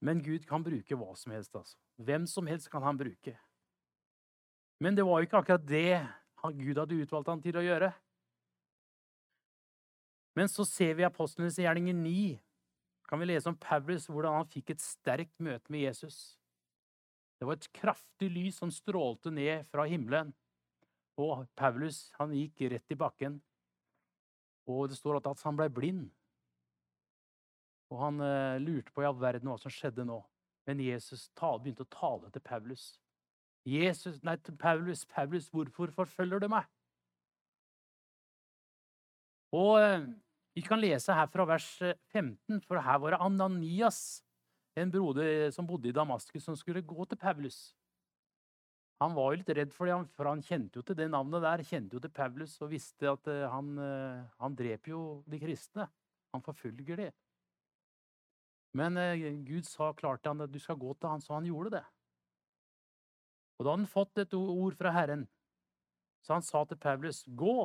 Men 0.04 0.20
Gud 0.22 0.44
kan 0.46 0.62
bruke 0.62 0.96
hva 0.96 1.14
som 1.18 1.32
helst. 1.34 1.54
altså. 1.56 1.76
Hvem 1.96 2.28
som 2.30 2.46
helst 2.46 2.68
kan 2.70 2.84
han 2.84 2.98
bruke. 3.00 3.32
Men 4.78 4.94
det 4.94 5.06
var 5.06 5.18
jo 5.18 5.26
ikke 5.26 5.40
akkurat 5.40 5.66
det 5.66 6.04
Gud 6.52 6.76
hadde 6.76 6.98
utvalgt 7.00 7.30
han 7.32 7.40
til 7.42 7.56
å 7.56 7.64
gjøre. 7.64 7.88
Men 10.36 10.50
så 10.52 10.66
ser 10.68 10.92
vi 10.98 11.06
apostlenes 11.06 11.56
gjerninger 11.58 11.96
9. 11.96 12.36
Kan 13.08 13.22
vi 13.22 13.30
lese 13.30 13.48
om 13.48 13.56
Paulus, 13.56 14.06
hvordan 14.10 14.36
han 14.36 14.50
fikk 14.50 14.74
et 14.74 14.84
sterkt 14.84 15.34
møte 15.42 15.72
med 15.72 15.86
Jesus. 15.86 16.36
Det 17.40 17.48
var 17.48 17.56
et 17.56 17.70
kraftig 17.74 18.28
lys 18.34 18.60
som 18.60 18.70
strålte 18.70 19.32
ned 19.32 19.64
fra 19.72 19.88
himmelen. 19.88 20.34
Og 21.16 21.46
Paulus 21.56 22.10
han 22.18 22.34
gikk 22.36 22.66
rett 22.74 22.94
i 22.94 23.00
bakken 23.00 23.40
og 24.66 24.88
det 24.88 24.96
står 24.98 25.20
at 25.20 25.42
han 25.44 25.56
ble 25.58 25.68
blind. 25.72 26.04
Og 27.92 28.00
han 28.00 28.20
eh, 28.24 28.60
lurte 28.62 28.92
på 28.94 29.04
i 29.04 29.08
all 29.08 29.18
verden 29.20 29.50
hva 29.50 29.58
som 29.60 29.72
skjedde 29.72 30.06
nå. 30.08 30.18
Men 30.64 30.80
Jesus 30.80 31.28
begynte 31.36 31.84
å 31.84 31.92
tale 31.92 32.30
til 32.32 32.42
Paulus. 32.44 32.94
Jesus, 33.68 34.18
nei, 34.24 34.36
til 34.44 34.56
Paulus, 34.60 35.04
Paulus, 35.08 35.48
hvorfor 35.52 35.92
forfølger 35.92 36.40
du 36.40 36.48
meg? 36.52 36.68
Og 39.54 39.78
eh, 39.80 40.06
Vi 40.54 40.62
kan 40.62 40.78
lese 40.78 41.12
her 41.12 41.26
fra 41.26 41.44
vers 41.50 41.66
15, 42.12 42.36
eh, 42.54 42.60
for 42.66 42.80
her 42.80 42.98
var 43.02 43.14
det 43.14 43.22
Ananias, 43.24 44.22
en 44.78 44.90
broder 44.90 45.50
som 45.54 45.66
bodde 45.66 45.88
i 45.88 45.94
Damaskus, 45.94 46.44
som 46.44 46.56
skulle 46.56 46.82
gå 46.82 47.04
til 47.04 47.18
Paulus. 47.18 47.74
Han 49.02 49.14
var 49.16 49.32
jo 49.32 49.40
litt 49.40 49.50
redd 49.58 49.74
for 49.74 49.90
det, 49.90 49.96
for 50.14 50.30
han 50.30 50.42
kjente 50.44 50.78
jo 50.78 50.84
til 50.86 50.96
det 50.98 51.08
navnet 51.10 51.42
der. 51.42 51.64
Kjente 51.66 51.96
jo 51.96 52.02
til 52.02 52.12
Paulus 52.14 52.54
og 52.62 52.70
visste 52.70 53.10
at 53.10 53.28
eh, 53.30 53.46
han, 53.50 53.74
eh, 53.82 54.22
han 54.38 54.56
dreper 54.56 54.94
jo 54.94 55.02
de 55.30 55.40
kristne. 55.42 55.88
Han 56.34 56.44
forfølger 56.44 57.02
de. 57.02 57.08
Men 58.78 58.98
eh, 59.00 59.26
Gud 59.46 59.66
sa 59.66 59.90
klart 59.98 60.22
til 60.22 60.34
han 60.34 60.46
at 60.46 60.54
du 60.54 60.60
skal 60.62 60.78
gå 60.78 60.94
til 60.94 61.10
han, 61.10 61.22
så 61.22 61.36
han 61.36 61.48
gjorde 61.50 61.76
det. 61.76 61.84
Og 63.58 63.66
da 63.66 63.72
hadde 63.72 63.84
han 63.84 63.90
fått 63.90 64.22
et 64.22 64.36
ord 64.38 64.78
fra 64.78 64.92
Herren. 64.94 65.26
Så 66.24 66.36
han 66.36 66.46
sa 66.46 66.62
til 66.66 66.80
Paulus, 66.80 67.22
gå, 67.26 67.56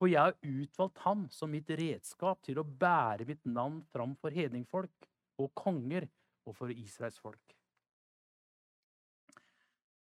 for 0.00 0.08
jeg 0.08 0.20
har 0.20 0.36
utvalgt 0.40 1.00
ham 1.04 1.26
som 1.32 1.50
mitt 1.52 1.68
redskap 1.76 2.40
til 2.46 2.60
å 2.60 2.64
bære 2.64 3.26
mitt 3.28 3.42
navn 3.48 3.80
fram 3.92 4.14
for 4.20 4.32
hedningfolk 4.32 5.08
og 5.40 5.50
konger 5.56 6.06
og 6.48 6.56
for 6.56 6.72
Israels 6.72 7.18
folk. 7.20 7.59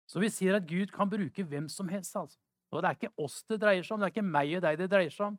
Så 0.06 0.22
vi 0.22 0.30
sier 0.30 0.58
at 0.58 0.66
Gud 0.68 0.92
kan 0.94 1.10
bruke 1.10 1.44
hvem 1.44 1.68
som 1.68 1.88
helst. 1.90 2.16
altså. 2.16 2.38
Og 2.70 2.82
det 2.82 2.88
er 2.88 2.98
ikke 2.98 3.22
oss 3.22 3.42
det 3.48 3.60
dreier 3.62 3.82
seg 3.86 3.96
om, 3.96 4.02
det 4.02 4.08
er 4.08 4.14
ikke 4.14 4.26
meg 4.26 4.56
og 4.58 4.62
deg 4.64 4.78
det 4.78 4.90
dreier 4.90 5.14
seg 5.14 5.30
om, 5.30 5.38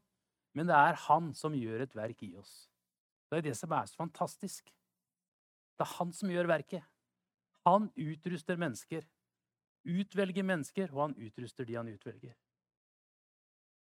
men 0.56 0.68
det 0.68 0.76
er 0.76 1.00
Han 1.08 1.34
som 1.36 1.56
gjør 1.56 1.84
et 1.86 1.96
verk 1.96 2.24
i 2.24 2.34
oss. 2.40 2.68
Det 3.30 3.40
er 3.40 3.50
det 3.50 3.58
som 3.60 3.72
er 3.76 3.86
så 3.86 4.00
fantastisk. 4.00 4.72
Det 5.78 5.86
er 5.86 5.94
han 6.00 6.14
som 6.16 6.32
gjør 6.32 6.48
verket. 6.50 6.84
Han 7.68 7.90
utruster 7.94 8.58
mennesker. 8.58 9.04
Utvelger 9.88 10.44
mennesker, 10.44 10.90
og 10.96 11.02
han 11.02 11.16
utruster 11.20 11.68
de 11.68 11.76
han 11.76 11.92
utvelger. 11.92 12.34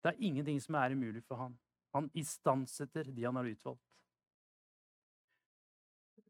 Det 0.02 0.10
er 0.10 0.20
ingenting 0.20 0.60
som 0.62 0.74
er 0.74 0.94
umulig 0.94 1.22
for 1.24 1.40
han. 1.40 1.56
Han 1.94 2.10
istandsetter 2.14 3.08
de 3.14 3.24
han 3.24 3.36
har 3.36 3.48
utvalgt. 3.48 3.82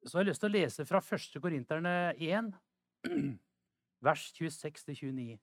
Så 0.06 0.18
har 0.18 0.24
jeg 0.24 0.30
lyst 0.30 0.44
til 0.44 0.48
å 0.48 0.54
lese 0.54 0.86
fra 0.86 1.00
1. 1.02 1.40
Korinterne 1.42 1.94
1, 2.14 2.52
vers 4.04 4.28
26-29. 4.36 5.38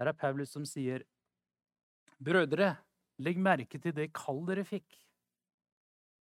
Her 0.00 0.10
er 0.10 0.16
Paulus 0.16 0.52
som 0.54 0.66
sier, 0.68 1.04
Brødre, 2.20 2.74
legg 3.20 3.38
merke 3.40 3.80
til 3.80 3.94
det 3.96 4.10
kall 4.16 4.42
dere 4.48 4.64
fikk. 4.68 4.98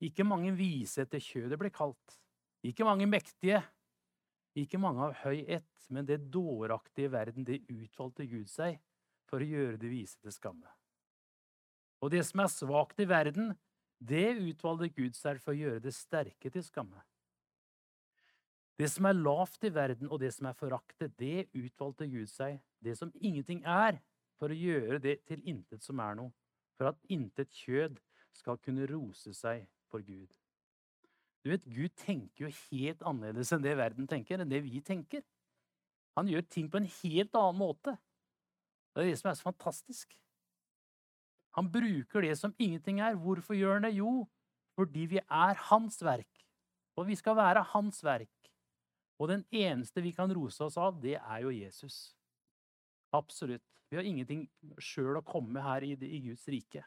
Ikke 0.03 0.23
mange 0.23 0.53
vise 0.55 1.03
etter 1.03 1.19
kjødet 1.19 1.59
ble 1.59 1.71
kalt, 1.75 2.15
ikke 2.63 2.87
mange 2.87 3.07
mektige, 3.07 3.59
ikke 4.55 4.79
mange 4.79 5.09
av 5.09 5.17
høy 5.25 5.43
ett, 5.43 5.67
men 5.91 6.07
det 6.07 6.21
dåraktige 6.31 7.11
verden, 7.11 7.43
det 7.47 7.61
utvalgte 7.67 8.27
Gud 8.27 8.47
seg 8.51 8.79
for 9.29 9.43
å 9.43 9.49
gjøre 9.49 9.79
det 9.79 9.91
vise 9.91 10.19
til 10.23 10.33
skamme. 10.33 10.71
Og 11.99 12.13
det 12.13 12.23
som 12.27 12.43
er 12.43 12.51
svakt 12.51 13.01
i 13.03 13.07
verden, 13.09 13.51
det 13.99 14.37
utvalgte 14.39 14.91
Gud 14.95 15.17
seg 15.19 15.41
for 15.43 15.51
å 15.51 15.59
gjøre 15.59 15.83
det 15.83 15.95
sterke 15.95 16.51
til 16.51 16.63
skamme. 16.63 17.03
Det 18.79 18.87
som 18.87 19.09
er 19.09 19.17
lavt 19.17 19.65
i 19.67 19.73
verden, 19.75 20.07
og 20.07 20.21
det 20.21 20.31
som 20.31 20.47
er 20.47 20.55
foraktet, 20.55 21.11
det 21.19 21.49
utvalgte 21.51 22.07
Gud 22.07 22.29
seg, 22.31 22.61
det 22.79 22.95
som 22.95 23.11
ingenting 23.19 23.59
er, 23.67 23.99
for 24.39 24.53
å 24.53 24.55
gjøre 24.55 25.01
det 25.03 25.17
til 25.27 25.41
intet 25.43 25.83
som 25.83 25.99
er 25.99 26.15
noe, 26.15 26.31
for 26.79 26.93
at 26.93 26.99
intet 27.11 27.51
kjød 27.51 27.97
skal 28.39 28.59
kunne 28.63 28.87
rose 28.87 29.33
seg 29.35 29.65
for 29.91 29.99
Gud. 30.05 30.29
Du 31.43 31.51
vet, 31.51 31.65
Gud 31.67 31.91
tenker 31.99 32.45
jo 32.45 32.53
helt 32.69 33.03
annerledes 33.07 33.51
enn 33.55 33.63
det 33.63 33.75
verden 33.79 34.07
tenker, 34.07 34.39
enn 34.39 34.51
det 34.51 34.61
vi 34.63 34.79
tenker. 34.85 35.25
Han 36.15 36.31
gjør 36.31 36.47
ting 36.47 36.71
på 36.71 36.79
en 36.79 36.87
helt 36.87 37.35
annen 37.35 37.59
måte. 37.59 37.95
Det 38.95 39.03
er 39.03 39.11
det 39.11 39.19
som 39.19 39.31
er 39.31 39.37
så 39.39 39.47
fantastisk. 39.49 40.15
Han 41.57 41.67
bruker 41.71 42.23
det 42.23 42.35
som 42.39 42.55
ingenting 42.59 42.99
er. 43.03 43.17
Hvorfor 43.19 43.57
gjør 43.57 43.77
han 43.77 43.87
det? 43.87 43.95
Jo, 43.97 44.23
fordi 44.79 45.07
vi 45.15 45.19
er 45.19 45.63
hans 45.69 45.99
verk. 46.03 46.45
Og 46.99 47.07
vi 47.07 47.15
skal 47.19 47.35
være 47.39 47.63
hans 47.73 48.03
verk. 48.03 48.51
Og 49.19 49.31
den 49.31 49.43
eneste 49.51 50.01
vi 50.01 50.13
kan 50.15 50.31
rose 50.33 50.63
oss 50.63 50.77
av, 50.79 50.99
det 51.03 51.17
er 51.19 51.43
jo 51.43 51.51
Jesus. 51.51 52.15
Absolutt. 53.15 53.65
Vi 53.89 53.97
har 53.97 54.07
ingenting 54.07 54.45
sjøl 54.79 55.17
å 55.19 55.25
komme 55.25 55.63
her 55.65 55.83
i, 55.83 55.95
i 55.95 56.21
Guds 56.29 56.45
rike. 56.51 56.85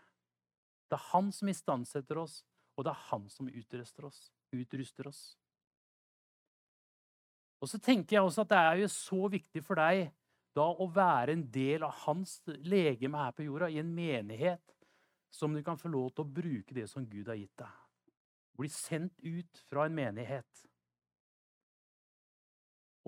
Det 0.89 0.97
er 0.97 1.09
han 1.11 1.33
som 1.35 1.51
istandsetter 1.51 2.21
oss, 2.23 2.41
og 2.77 2.87
det 2.87 2.95
er 2.95 3.05
han 3.11 3.29
som 3.33 3.51
utruster 3.51 4.07
oss 4.09 4.31
utruster 4.57 5.09
oss. 5.09 5.23
Og 7.63 7.71
så 7.71 7.79
tenker 7.79 8.17
jeg 8.17 8.27
også 8.27 8.43
at 8.43 8.51
det 8.51 8.61
er 8.61 8.81
jo 8.83 8.91
så 8.91 9.29
viktig 9.31 9.63
for 9.65 9.79
deg 9.79 10.09
da 10.57 10.67
å 10.67 10.89
være 10.93 11.37
en 11.37 11.45
del 11.53 11.87
av 11.87 11.95
hans 12.05 12.41
legeme 12.67 13.21
her 13.23 13.33
på 13.37 13.47
jorda, 13.47 13.71
i 13.71 13.81
en 13.81 13.93
menighet, 13.95 14.75
som 15.33 15.55
du 15.55 15.63
kan 15.65 15.79
få 15.81 15.89
lov 15.89 16.11
til 16.13 16.27
å 16.27 16.33
bruke 16.41 16.77
det 16.77 16.89
som 16.91 17.07
Gud 17.09 17.31
har 17.31 17.39
gitt 17.41 17.55
deg. 17.63 17.79
Bli 18.61 18.69
sendt 18.69 19.17
ut 19.25 19.63
fra 19.71 19.87
en 19.89 19.97
menighet. 19.97 20.67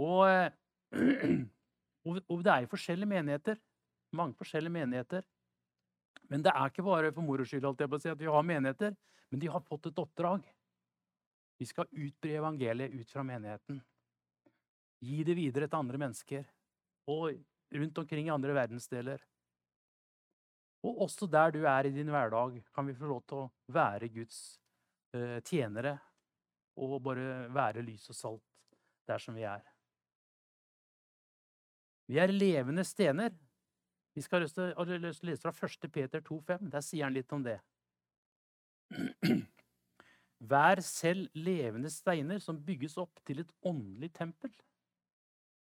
Og, 0.01 0.51
og 2.07 2.43
det 2.45 2.53
er 2.53 2.65
jo 2.65 2.73
forskjellige 2.73 3.11
menigheter. 3.11 3.61
Mange 4.15 4.37
forskjellige 4.39 4.75
menigheter. 4.75 5.25
Men 6.31 6.45
det 6.45 6.53
er 6.55 6.71
ikke 6.71 6.85
bare 6.87 7.13
for 7.13 7.27
moro 7.27 7.45
skyld 7.47 7.67
at 7.69 8.21
vi 8.21 8.31
har 8.31 8.47
menigheter, 8.47 8.95
men 9.31 9.41
de 9.41 9.51
har 9.51 9.61
fått 9.61 9.91
et 9.91 9.99
oppdrag. 10.01 10.47
Vi 11.59 11.67
skal 11.69 11.91
utbre 11.91 12.39
evangeliet 12.39 12.95
ut 12.95 13.11
fra 13.11 13.23
menigheten. 13.27 13.81
Gi 15.05 15.21
det 15.27 15.37
videre 15.37 15.69
til 15.69 15.79
andre 15.79 16.01
mennesker 16.01 16.47
og 17.13 17.37
rundt 17.75 18.01
omkring 18.01 18.29
i 18.29 18.35
andre 18.35 18.57
verdensdeler. 18.57 19.21
Og 20.85 21.05
også 21.07 21.29
der 21.31 21.53
du 21.55 21.63
er 21.65 21.87
i 21.87 21.93
din 21.95 22.11
hverdag, 22.13 22.59
kan 22.75 22.87
vi 22.87 22.97
få 22.97 23.09
lov 23.09 23.23
til 23.29 23.45
å 23.45 23.51
være 23.73 24.11
Guds 24.13 24.41
eh, 25.17 25.39
tjenere 25.45 25.97
og 26.81 26.99
bare 27.05 27.47
være 27.55 27.85
lys 27.87 28.09
og 28.11 28.19
salt 28.19 28.77
der 29.09 29.23
som 29.23 29.37
vi 29.37 29.47
er. 29.49 29.63
Vi 32.11 32.19
er 32.21 32.33
levende 32.33 32.85
stener. 32.85 33.33
Vi 34.15 34.23
skal 34.23 34.45
lese 34.45 35.41
fra 35.43 35.69
1. 35.69 35.89
Peter 35.93 36.21
2,5. 36.21 36.69
Der 36.71 36.85
sier 36.85 37.09
han 37.09 37.17
litt 37.17 37.33
om 37.33 37.43
det. 37.45 37.59
Vær 40.45 40.81
selv 40.85 41.31
levende 41.35 41.91
steiner 41.91 42.39
som 42.43 42.61
bygges 42.61 42.99
opp 43.01 43.21
til 43.27 43.41
et 43.43 43.53
åndelig 43.65 44.13
tempel. 44.15 44.53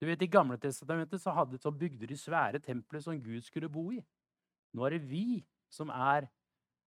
Du 0.01 0.07
vet, 0.07 0.21
I 0.23 0.31
Gamle 0.31 0.57
testamentet 0.57 1.21
så, 1.21 1.33
hadde, 1.35 1.59
så 1.61 1.69
bygde 1.71 2.07
de 2.09 2.17
svære 2.17 2.59
tempelet 2.63 3.03
som 3.03 3.19
Gud 3.21 3.43
skulle 3.45 3.69
bo 3.69 3.91
i. 3.93 3.99
Nå 4.73 4.85
er 4.87 4.95
det 4.95 5.09
vi 5.09 5.43
som 5.69 5.91
er 5.93 6.29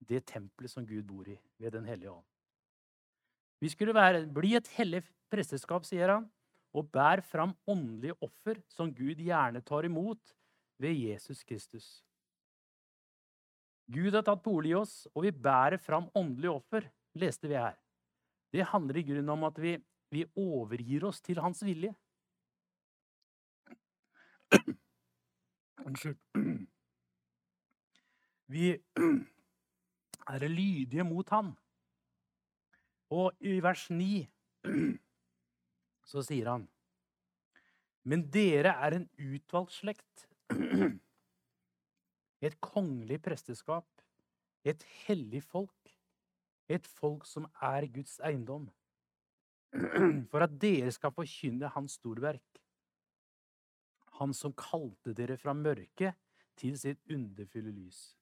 det 0.09 0.25
tempelet 0.27 0.73
som 0.73 0.87
Gud 0.87 1.05
bor 1.07 1.29
i, 1.29 1.37
ved 1.61 1.71
Den 1.77 1.85
hellige 1.85 2.11
ånd. 2.11 2.25
Vi 3.61 3.69
skulle 3.69 3.95
være, 3.95 4.27
bli 4.27 4.57
et 4.59 4.69
hellig 4.77 5.05
presteskap, 5.31 5.87
sier 5.87 6.11
han, 6.11 6.27
og 6.75 6.91
bær 6.91 7.23
fram 7.23 7.55
åndelige 7.71 8.17
offer 8.25 8.59
som 8.69 8.91
Gud 8.95 9.21
gjerne 9.23 9.63
tar 9.63 9.87
imot 9.87 10.35
ved 10.83 10.99
Jesus 10.99 11.45
Kristus. 11.47 12.03
Gud 13.87 14.15
har 14.17 14.25
tatt 14.27 14.43
bolig 14.43 14.73
i 14.73 14.79
oss, 14.79 15.05
og 15.15 15.27
vi 15.27 15.31
bærer 15.31 15.79
fram 15.79 16.09
åndelige 16.17 16.55
offer 16.57 16.89
leste 17.21 17.49
vi 17.49 17.59
her. 17.59 17.77
Det 18.53 18.67
handler 18.71 18.97
i 18.99 19.07
grunnen 19.07 19.35
om 19.35 19.45
at 19.45 19.59
vi, 19.61 19.77
vi 20.11 20.25
overgir 20.37 21.05
oss 21.05 21.21
til 21.23 21.41
hans 21.43 21.63
vilje. 21.67 21.93
Unnskyld. 25.85 26.17
Vi 28.47 28.71
er 30.29 30.49
lydige 30.49 31.05
mot 31.05 31.29
han. 31.31 31.53
Og 33.11 33.33
i 33.41 33.61
vers 33.63 33.91
9 33.91 34.27
så 36.05 36.23
sier 36.25 36.51
han 36.53 36.69
Men 38.05 38.27
dere 38.33 38.75
er 38.85 38.99
en 38.99 39.07
utvalgt 39.17 39.79
slekt, 39.79 40.27
et 42.45 42.57
kongelig 42.61 43.23
presteskap, 43.25 43.87
et 44.65 44.85
hellig 45.07 45.41
folk, 45.45 45.93
et 46.69 46.87
folk 47.01 47.25
som 47.29 47.47
er 47.65 47.87
Guds 47.93 48.19
eiendom, 48.25 48.67
for 50.31 50.45
at 50.45 50.53
dere 50.61 50.93
skal 50.95 51.15
forkynne 51.17 51.73
Hans 51.75 51.97
storverk. 51.99 52.61
Han 54.21 54.37
som 54.37 54.53
kalte 54.55 55.15
dere 55.17 55.37
fra 55.41 55.57
mørket 55.57 56.15
til 56.61 56.77
sitt 56.79 57.01
underfulle 57.11 57.73
lys. 57.75 58.13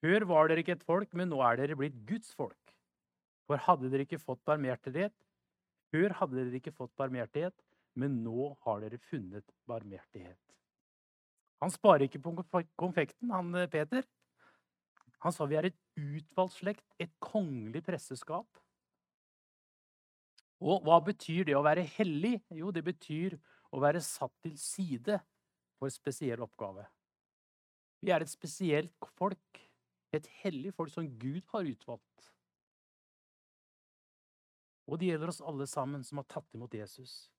Før 0.00 0.24
var 0.30 0.48
dere 0.48 0.62
ikke 0.62 0.76
et 0.78 0.86
folk, 0.86 1.10
men 1.18 1.28
nå 1.32 1.40
er 1.44 1.58
dere 1.60 1.76
blitt 1.76 1.96
Guds 2.08 2.30
folk. 2.36 2.76
For 3.48 3.60
hadde 3.60 3.90
dere 3.90 4.06
ikke 4.06 4.20
fått 4.22 4.44
barmhjertighet, 4.46 5.16
før 5.90 6.14
hadde 6.20 6.38
dere 6.38 6.60
ikke 6.60 6.74
fått 6.76 6.94
barmhjertighet, 6.98 7.56
men 7.98 8.20
nå 8.24 8.52
har 8.64 8.80
dere 8.84 9.00
funnet 9.10 9.46
barmhjertighet. 9.68 10.38
Han 11.60 11.72
sparer 11.72 12.06
ikke 12.06 12.22
på 12.24 12.34
konfekten, 12.80 13.32
han 13.34 13.52
eh, 13.58 13.68
Peter. 13.70 14.06
Han 15.20 15.34
sa 15.36 15.44
vi 15.44 15.58
er 15.58 15.68
et 15.68 15.78
utvalgt 16.00 16.56
slekt, 16.56 16.86
et 16.96 17.12
kongelig 17.20 17.82
presseskap. 17.84 18.48
Og 20.60 20.84
hva 20.84 21.00
betyr 21.04 21.44
det 21.48 21.56
å 21.56 21.64
være 21.64 21.84
hellig? 21.96 22.38
Jo, 22.56 22.72
det 22.72 22.84
betyr 22.84 23.36
å 23.72 23.80
være 23.80 24.00
satt 24.04 24.32
til 24.44 24.56
side 24.60 25.20
for 25.76 25.88
en 25.88 25.94
spesiell 25.94 26.44
oppgave. 26.44 26.86
Vi 28.00 28.12
er 28.12 28.24
et 28.24 28.32
spesielt 28.32 29.08
folk, 29.18 29.60
et 30.16 30.26
hellig 30.40 30.72
folk 30.76 30.92
som 30.92 31.08
Gud 31.20 31.44
har 31.52 31.68
utvalgt. 31.68 32.30
Og 34.90 34.98
det 34.98 35.12
gjelder 35.12 35.30
oss 35.30 35.44
alle 35.46 35.68
sammen 35.70 36.02
som 36.06 36.18
har 36.18 36.26
tatt 36.30 36.56
imot 36.56 36.74
Jesus. 36.74 37.30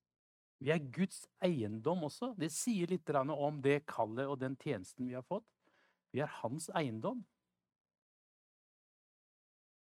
Vi 0.61 0.71
er 0.71 0.83
Guds 0.93 1.25
eiendom 1.43 2.05
også. 2.07 2.31
Det 2.39 2.51
sier 2.53 2.87
litt 2.87 3.09
om 3.11 3.59
det 3.61 3.81
kallet 3.89 4.29
og 4.29 4.39
den 4.39 4.55
tjenesten 4.55 5.09
vi 5.09 5.17
har 5.17 5.25
fått. 5.27 5.47
Vi 6.15 6.21
er 6.23 6.31
hans 6.41 6.69
eiendom. 6.77 7.25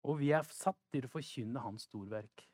Og 0.08 0.18
vi 0.22 0.32
er 0.32 0.46
satt 0.48 0.78
til 0.90 1.06
å 1.06 1.12
forkynne 1.12 1.62
hans 1.62 1.84
storverk. 1.86 2.46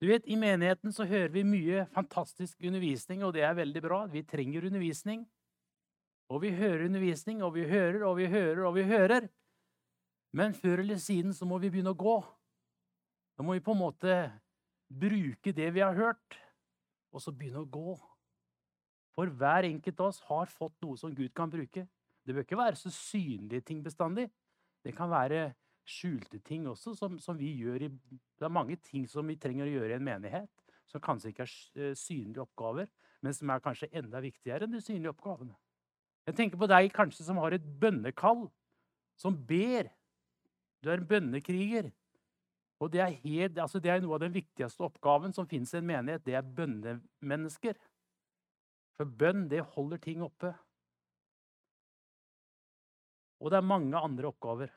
Du 0.00 0.08
vet, 0.08 0.24
I 0.26 0.36
menigheten 0.40 0.92
så 0.96 1.04
hører 1.04 1.32
vi 1.32 1.44
mye 1.44 1.84
fantastisk 1.94 2.62
undervisning, 2.64 3.20
og 3.22 3.34
det 3.36 3.44
er 3.44 3.56
veldig 3.58 3.82
bra. 3.84 4.06
Vi 4.08 4.24
trenger 4.24 4.64
undervisning. 4.66 5.26
Og 6.32 6.40
vi 6.44 6.54
hører 6.56 6.86
undervisning, 6.86 7.42
og 7.44 7.54
vi 7.54 7.66
hører, 7.68 8.02
og 8.08 8.16
vi 8.16 8.26
hører, 8.32 8.64
og 8.64 8.74
vi 8.78 8.86
hører. 8.88 9.28
Men 10.36 10.54
før 10.54 10.82
eller 10.84 11.00
siden 11.02 11.34
så 11.34 11.46
må 11.48 11.58
vi 11.58 11.70
begynne 11.72 11.94
å 11.94 11.98
gå. 11.98 12.18
Da 13.38 13.44
må 13.46 13.56
vi 13.56 13.64
på 13.64 13.74
en 13.74 13.82
måte 13.82 14.16
bruke 14.90 15.54
det 15.54 15.70
vi 15.74 15.82
har 15.82 15.96
hørt, 15.96 16.38
og 17.10 17.22
så 17.22 17.34
begynne 17.34 17.64
å 17.64 17.70
gå. 17.70 17.96
For 19.16 19.30
hver 19.40 19.66
enkelt 19.68 20.00
av 20.00 20.12
oss 20.12 20.20
har 20.28 20.50
fått 20.52 20.76
noe 20.84 20.98
som 20.98 21.14
Gud 21.14 21.32
kan 21.36 21.50
bruke. 21.50 21.86
Det 22.24 22.34
bør 22.34 22.46
ikke 22.46 22.60
være 22.60 22.78
så 22.78 22.92
synlige 22.94 23.66
ting 23.66 23.82
bestandig. 23.82 24.28
Det 24.84 24.94
kan 24.96 25.10
være 25.10 25.50
skjulte 25.90 26.38
ting 26.46 26.68
også, 26.70 26.94
som, 26.94 27.18
som, 27.18 27.38
vi 27.38 27.50
gjør 27.58 27.86
i 27.86 27.88
Det 27.90 28.46
er 28.46 28.52
mange 28.52 28.76
ting 28.84 29.08
som 29.10 29.26
vi 29.26 29.38
trenger 29.40 29.66
å 29.66 29.72
gjøre 29.72 29.94
i 29.94 29.98
en 29.98 30.06
menighet, 30.06 30.50
som 30.88 31.02
kanskje 31.02 31.32
ikke 31.32 31.46
er 31.46 31.54
eh, 31.90 31.96
synlige 31.98 32.44
oppgaver, 32.44 32.86
men 33.24 33.34
som 33.36 33.50
er 33.50 33.62
kanskje 33.64 33.90
enda 33.98 34.20
viktigere 34.22 34.66
enn 34.66 34.76
de 34.76 34.82
synlige 34.84 35.12
oppgavene. 35.12 35.56
Jeg 36.28 36.36
tenker 36.38 36.60
på 36.60 36.68
deg 36.70 36.92
kanskje 36.94 37.26
som 37.26 37.40
har 37.42 37.56
et 37.56 37.66
bønnekall, 37.82 38.46
som 39.18 39.34
ber. 39.34 39.90
Du 40.80 40.90
er 40.90 41.00
en 41.00 41.08
bønnekriger. 41.08 41.90
Og 42.80 42.88
det 42.92 43.02
er, 43.04 43.16
helt, 43.22 43.58
altså 43.60 43.80
det 43.82 43.92
er 43.92 44.00
noe 44.00 44.16
av 44.16 44.22
den 44.22 44.32
viktigste 44.32 44.86
oppgaven 44.86 45.34
som 45.36 45.48
finnes 45.48 45.72
i 45.74 45.80
en 45.82 45.88
menighet. 45.90 46.24
Det 46.24 46.36
er 46.38 46.52
bønnemennesker. 46.56 47.76
For 48.96 49.08
bønn, 49.20 49.46
det 49.52 49.60
holder 49.76 50.00
ting 50.00 50.24
oppe. 50.24 50.54
Og 53.40 53.52
det 53.52 53.60
er 53.60 53.68
mange 53.68 54.00
andre 54.00 54.28
oppgaver 54.32 54.72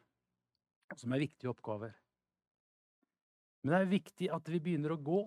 som 1.00 1.16
er 1.16 1.24
viktige 1.24 1.52
oppgaver. 1.52 1.96
Men 3.64 3.74
det 3.74 3.80
er 3.80 3.92
viktig 3.92 4.30
at 4.36 4.52
vi 4.52 4.60
begynner 4.64 4.94
å 4.94 5.00
gå. 5.00 5.24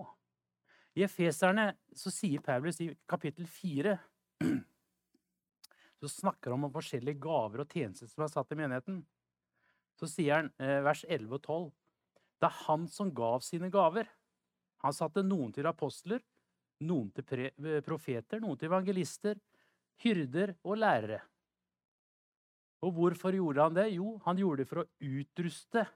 I 0.97 1.05
Efeserne 1.05 1.71
så 1.97 2.13
sier 2.13 2.45
Paulus 2.45 2.79
i 2.85 2.91
kapittel 3.09 3.49
4 3.49 3.97
så 6.01 6.11
snakker 6.13 6.53
han 6.53 6.69
om 6.69 6.73
forskjellige 6.73 7.21
gaver 7.25 7.65
og 7.65 7.73
tjenester 7.73 8.09
som 8.09 8.25
er 8.25 8.33
satt 8.33 8.53
i 8.53 8.59
menigheten. 8.61 9.01
Så 9.97 10.09
sier 10.11 10.41
han 10.41 10.53
eh, 10.61 10.81
vers 10.85 11.05
11 11.09 11.39
og 11.39 11.43
12 11.43 11.67
Det 12.41 12.49
er 12.49 12.63
han 12.67 12.87
som 12.93 13.13
gav 13.17 13.45
sine 13.45 13.71
gaver. 13.73 14.09
Han 14.85 14.95
satte 14.95 15.25
noen 15.25 15.55
til 15.57 15.67
apostler, 15.69 16.21
noen 16.85 17.09
til 17.17 17.47
eh, 17.49 17.81
profeter, 17.85 18.43
noen 18.43 18.59
til 18.61 18.69
evangelister, 18.69 19.41
hyrder 20.05 20.55
og 20.67 20.77
lærere. 20.83 21.23
Og 22.85 22.93
hvorfor 22.93 23.35
gjorde 23.35 23.65
han 23.65 23.77
det? 23.77 23.87
Jo, 23.97 24.19
han 24.27 24.39
gjorde 24.39 24.63
det 24.63 24.69
for 24.71 24.83
å 24.83 24.89
utruste 25.01 25.87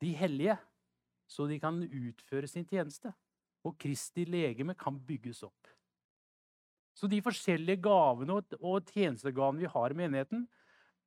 de 0.00 0.12
hellige, 0.16 0.56
så 1.28 1.46
de 1.46 1.58
kan 1.60 1.82
utføre 1.84 2.48
sin 2.48 2.64
tjeneste. 2.66 3.12
Og 3.66 3.76
Kristi 3.80 4.24
legeme 4.24 4.76
kan 4.78 4.96
bygges 4.96 5.42
opp. 5.44 5.68
Så 6.96 7.06
de 7.10 7.20
forskjellige 7.22 7.82
gavene 7.84 8.40
og 8.58 8.88
tjenestegavene 8.90 9.62
vi 9.62 9.70
har 9.70 9.92
i 9.92 9.98
menigheten, 9.98 10.46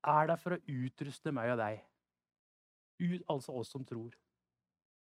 er 0.08 0.28
der 0.28 0.40
for 0.42 0.56
å 0.56 0.62
utruste 0.68 1.34
meg 1.36 1.54
og 1.54 1.62
deg. 1.62 1.82
Ut, 3.02 3.24
altså 3.30 3.56
oss 3.62 3.72
som 3.74 3.86
tror. 3.86 4.14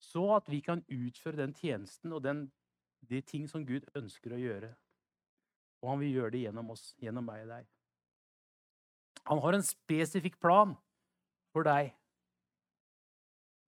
Så 0.01 0.23
at 0.37 0.49
vi 0.51 0.61
kan 0.65 0.85
utføre 0.89 1.41
den 1.41 1.55
tjenesten 1.57 2.13
og 2.13 2.23
den, 2.25 2.47
de 3.09 3.21
ting 3.23 3.49
som 3.51 3.67
Gud 3.67 3.87
ønsker 3.99 4.35
å 4.35 4.41
gjøre. 4.41 4.71
Og 5.83 5.93
han 5.93 6.01
vil 6.03 6.17
gjøre 6.19 6.35
det 6.35 6.45
gjennom 6.47 6.71
oss, 6.75 6.93
gjennom 7.03 7.27
meg 7.27 7.45
og 7.47 7.53
deg. 7.55 7.69
Han 9.29 9.43
har 9.45 9.59
en 9.59 9.67
spesifikk 9.67 10.39
plan 10.41 10.75
for 11.53 11.67
deg. 11.67 11.93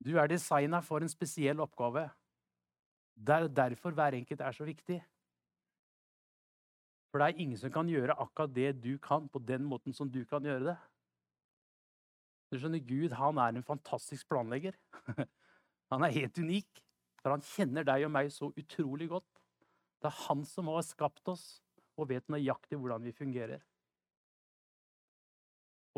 Du 0.00 0.14
er 0.16 0.30
designa 0.30 0.80
for 0.80 1.04
en 1.04 1.12
spesiell 1.12 1.60
oppgave. 1.60 2.06
Det 3.14 3.34
er 3.34 3.48
derfor 3.52 3.92
hver 3.92 4.16
enkelt 4.16 4.40
er 4.40 4.56
så 4.56 4.64
viktig. 4.64 5.00
For 7.10 7.20
det 7.20 7.26
er 7.26 7.42
ingen 7.42 7.58
som 7.58 7.72
kan 7.74 7.90
gjøre 7.90 8.16
akkurat 8.22 8.54
det 8.54 8.70
du 8.84 8.94
kan, 9.02 9.28
på 9.28 9.42
den 9.42 9.66
måten 9.66 9.92
som 9.92 10.08
du 10.10 10.22
kan 10.24 10.44
gjøre 10.46 10.70
det. 10.70 10.76
Du 12.50 12.58
skjønner, 12.58 12.82
Gud 12.82 13.14
han 13.14 13.38
er 13.38 13.54
en 13.54 13.66
fantastisk 13.66 14.28
planlegger. 14.30 14.74
Han 15.90 16.04
er 16.06 16.14
helt 16.14 16.38
unik, 16.38 16.68
for 17.18 17.34
han 17.34 17.42
kjenner 17.42 17.82
deg 17.82 18.04
og 18.06 18.12
meg 18.14 18.28
så 18.30 18.46
utrolig 18.54 19.08
godt. 19.10 19.40
Det 19.98 20.06
er 20.06 20.20
han 20.28 20.44
som 20.46 20.68
har 20.70 20.84
skapt 20.86 21.26
oss 21.32 21.42
og 21.98 22.06
vet 22.12 22.30
nøyaktig 22.30 22.78
hvordan 22.78 23.02
vi 23.02 23.12
fungerer. 23.16 23.64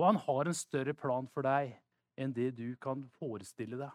Og 0.00 0.06
han 0.06 0.20
har 0.24 0.48
en 0.48 0.56
større 0.56 0.94
plan 0.96 1.28
for 1.28 1.44
deg 1.44 1.74
enn 2.16 2.32
det 2.32 2.54
du 2.56 2.72
kan 2.80 3.04
forestille 3.18 3.76
deg. 3.82 3.92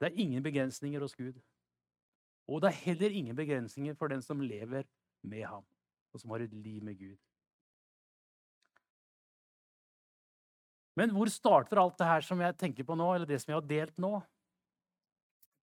Det 0.00 0.08
er 0.08 0.24
ingen 0.24 0.48
begrensninger 0.48 1.04
hos 1.04 1.14
Gud. 1.20 1.36
Og 2.48 2.64
det 2.64 2.72
er 2.72 2.82
heller 2.88 3.20
ingen 3.20 3.36
begrensninger 3.36 3.94
for 4.00 4.08
den 4.08 4.24
som 4.24 4.40
lever 4.40 4.88
med 5.22 5.44
ham, 5.44 5.64
og 6.12 6.20
som 6.20 6.32
har 6.34 6.44
et 6.44 6.56
liv 6.56 6.82
med 6.84 6.98
Gud. 6.98 7.20
Men 10.98 11.10
hvor 11.14 11.30
starter 11.32 11.80
alt 11.82 11.96
det 11.98 12.06
her 12.06 12.22
som 12.26 12.42
jeg 12.42 12.56
tenker 12.58 12.86
på 12.86 12.96
nå, 12.98 13.08
eller 13.14 13.28
det 13.28 13.40
som 13.42 13.50
jeg 13.50 13.58
har 13.58 13.70
delt 13.70 13.96
nå? 14.02 14.12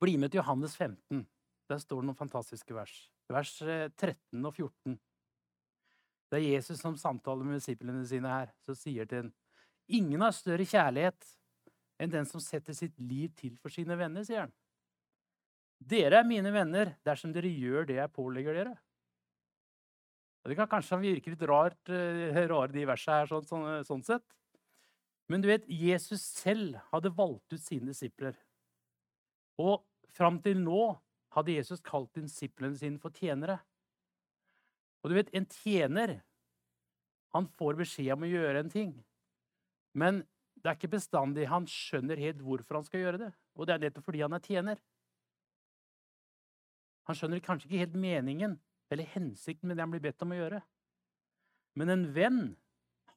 Bli 0.02 0.18
med 0.20 0.34
til 0.34 0.42
Johannes 0.42 0.76
15. 0.76 1.24
Der 1.72 1.80
står 1.80 2.02
det 2.02 2.10
noen 2.10 2.20
fantastiske 2.20 2.76
vers. 2.76 2.96
Vers 3.32 3.54
13 3.62 4.12
eh, 4.12 4.44
og 4.44 4.52
14. 4.52 4.98
Det 6.32 6.40
er 6.40 6.48
Jesus 6.48 6.80
som 6.80 6.98
samtaler 7.00 7.48
med 7.48 7.60
disiplene 7.60 8.04
sine 8.08 8.32
her. 8.32 8.52
Så 8.68 8.76
sier 8.80 9.08
til 9.08 9.26
ham 9.26 9.32
Ingen 9.92 10.22
har 10.24 10.32
større 10.32 10.64
kjærlighet 10.64 11.26
enn 12.00 12.12
den 12.14 12.28
som 12.30 12.40
setter 12.40 12.76
sitt 12.76 12.96
liv 13.02 13.34
til 13.36 13.58
for 13.60 13.74
sine 13.74 13.98
venner, 14.00 14.24
sier 14.24 14.46
han. 14.46 14.54
Dere 15.82 16.22
er 16.22 16.28
mine 16.30 16.54
venner 16.54 16.94
dersom 17.06 17.34
dere 17.36 17.50
gjør 17.50 17.90
det 17.90 17.98
jeg 17.98 18.14
pålegger 18.16 18.56
dere. 18.56 18.76
Og 20.42 20.50
det 20.50 20.58
kan 20.58 20.70
kanskje 20.70 21.02
virke 21.02 21.34
litt 21.34 21.44
rart, 21.50 21.82
uh, 21.90 22.40
rare, 22.50 22.72
de 22.74 22.86
versene 22.90 23.20
her, 23.20 23.30
sånn, 23.30 23.46
sånn, 23.50 23.68
sånn, 23.90 24.06
sett. 24.06 24.26
Men 25.32 25.44
du 25.44 25.48
vet, 25.48 25.68
Jesus 25.70 26.24
selv 26.28 26.76
hadde 26.92 27.14
valgt 27.16 27.54
ut 27.56 27.64
sine 27.64 27.88
disipler. 27.88 28.36
Og 29.62 29.80
fram 30.12 30.42
til 30.44 30.60
nå 30.60 30.82
hadde 31.38 31.56
Jesus 31.56 31.80
kalt 31.86 32.12
disiplene 32.18 32.76
sine 32.76 33.00
for 33.00 33.16
tjenere. 33.16 33.62
Og 35.02 35.12
du 35.12 35.16
vet, 35.16 35.32
en 35.32 35.48
tjener 35.48 36.20
han 37.32 37.48
får 37.56 37.78
beskjed 37.80 38.12
om 38.18 38.26
å 38.28 38.32
gjøre 38.32 38.64
en 38.66 38.72
ting. 38.72 38.92
Men 39.96 40.22
det 40.60 40.68
er 40.68 40.78
ikke 40.78 40.98
bestandig 40.98 41.48
han 41.50 41.68
skjønner 41.70 42.20
helt 42.20 42.42
hvorfor 42.44 42.82
han 42.82 42.88
skal 42.88 43.06
gjøre 43.06 43.22
det. 43.24 43.30
Og 43.56 43.68
det 43.68 43.76
er 43.76 43.86
nettopp 43.86 44.10
fordi 44.10 44.26
han 44.26 44.36
er 44.36 44.44
tjener. 44.44 44.82
Han 47.08 47.18
skjønner 47.18 47.44
kanskje 47.44 47.70
ikke 47.70 47.82
helt 47.86 47.98
meningen 47.98 48.60
eller 48.92 49.08
hensikten 49.16 49.72
med 49.72 49.80
det 49.80 49.86
han 49.86 49.94
blir 49.94 50.04
bedt 50.04 50.22
om 50.26 50.36
å 50.36 50.42
gjøre. 50.42 50.60
Men 51.80 51.94
en 51.94 52.06
venn, 52.14 52.42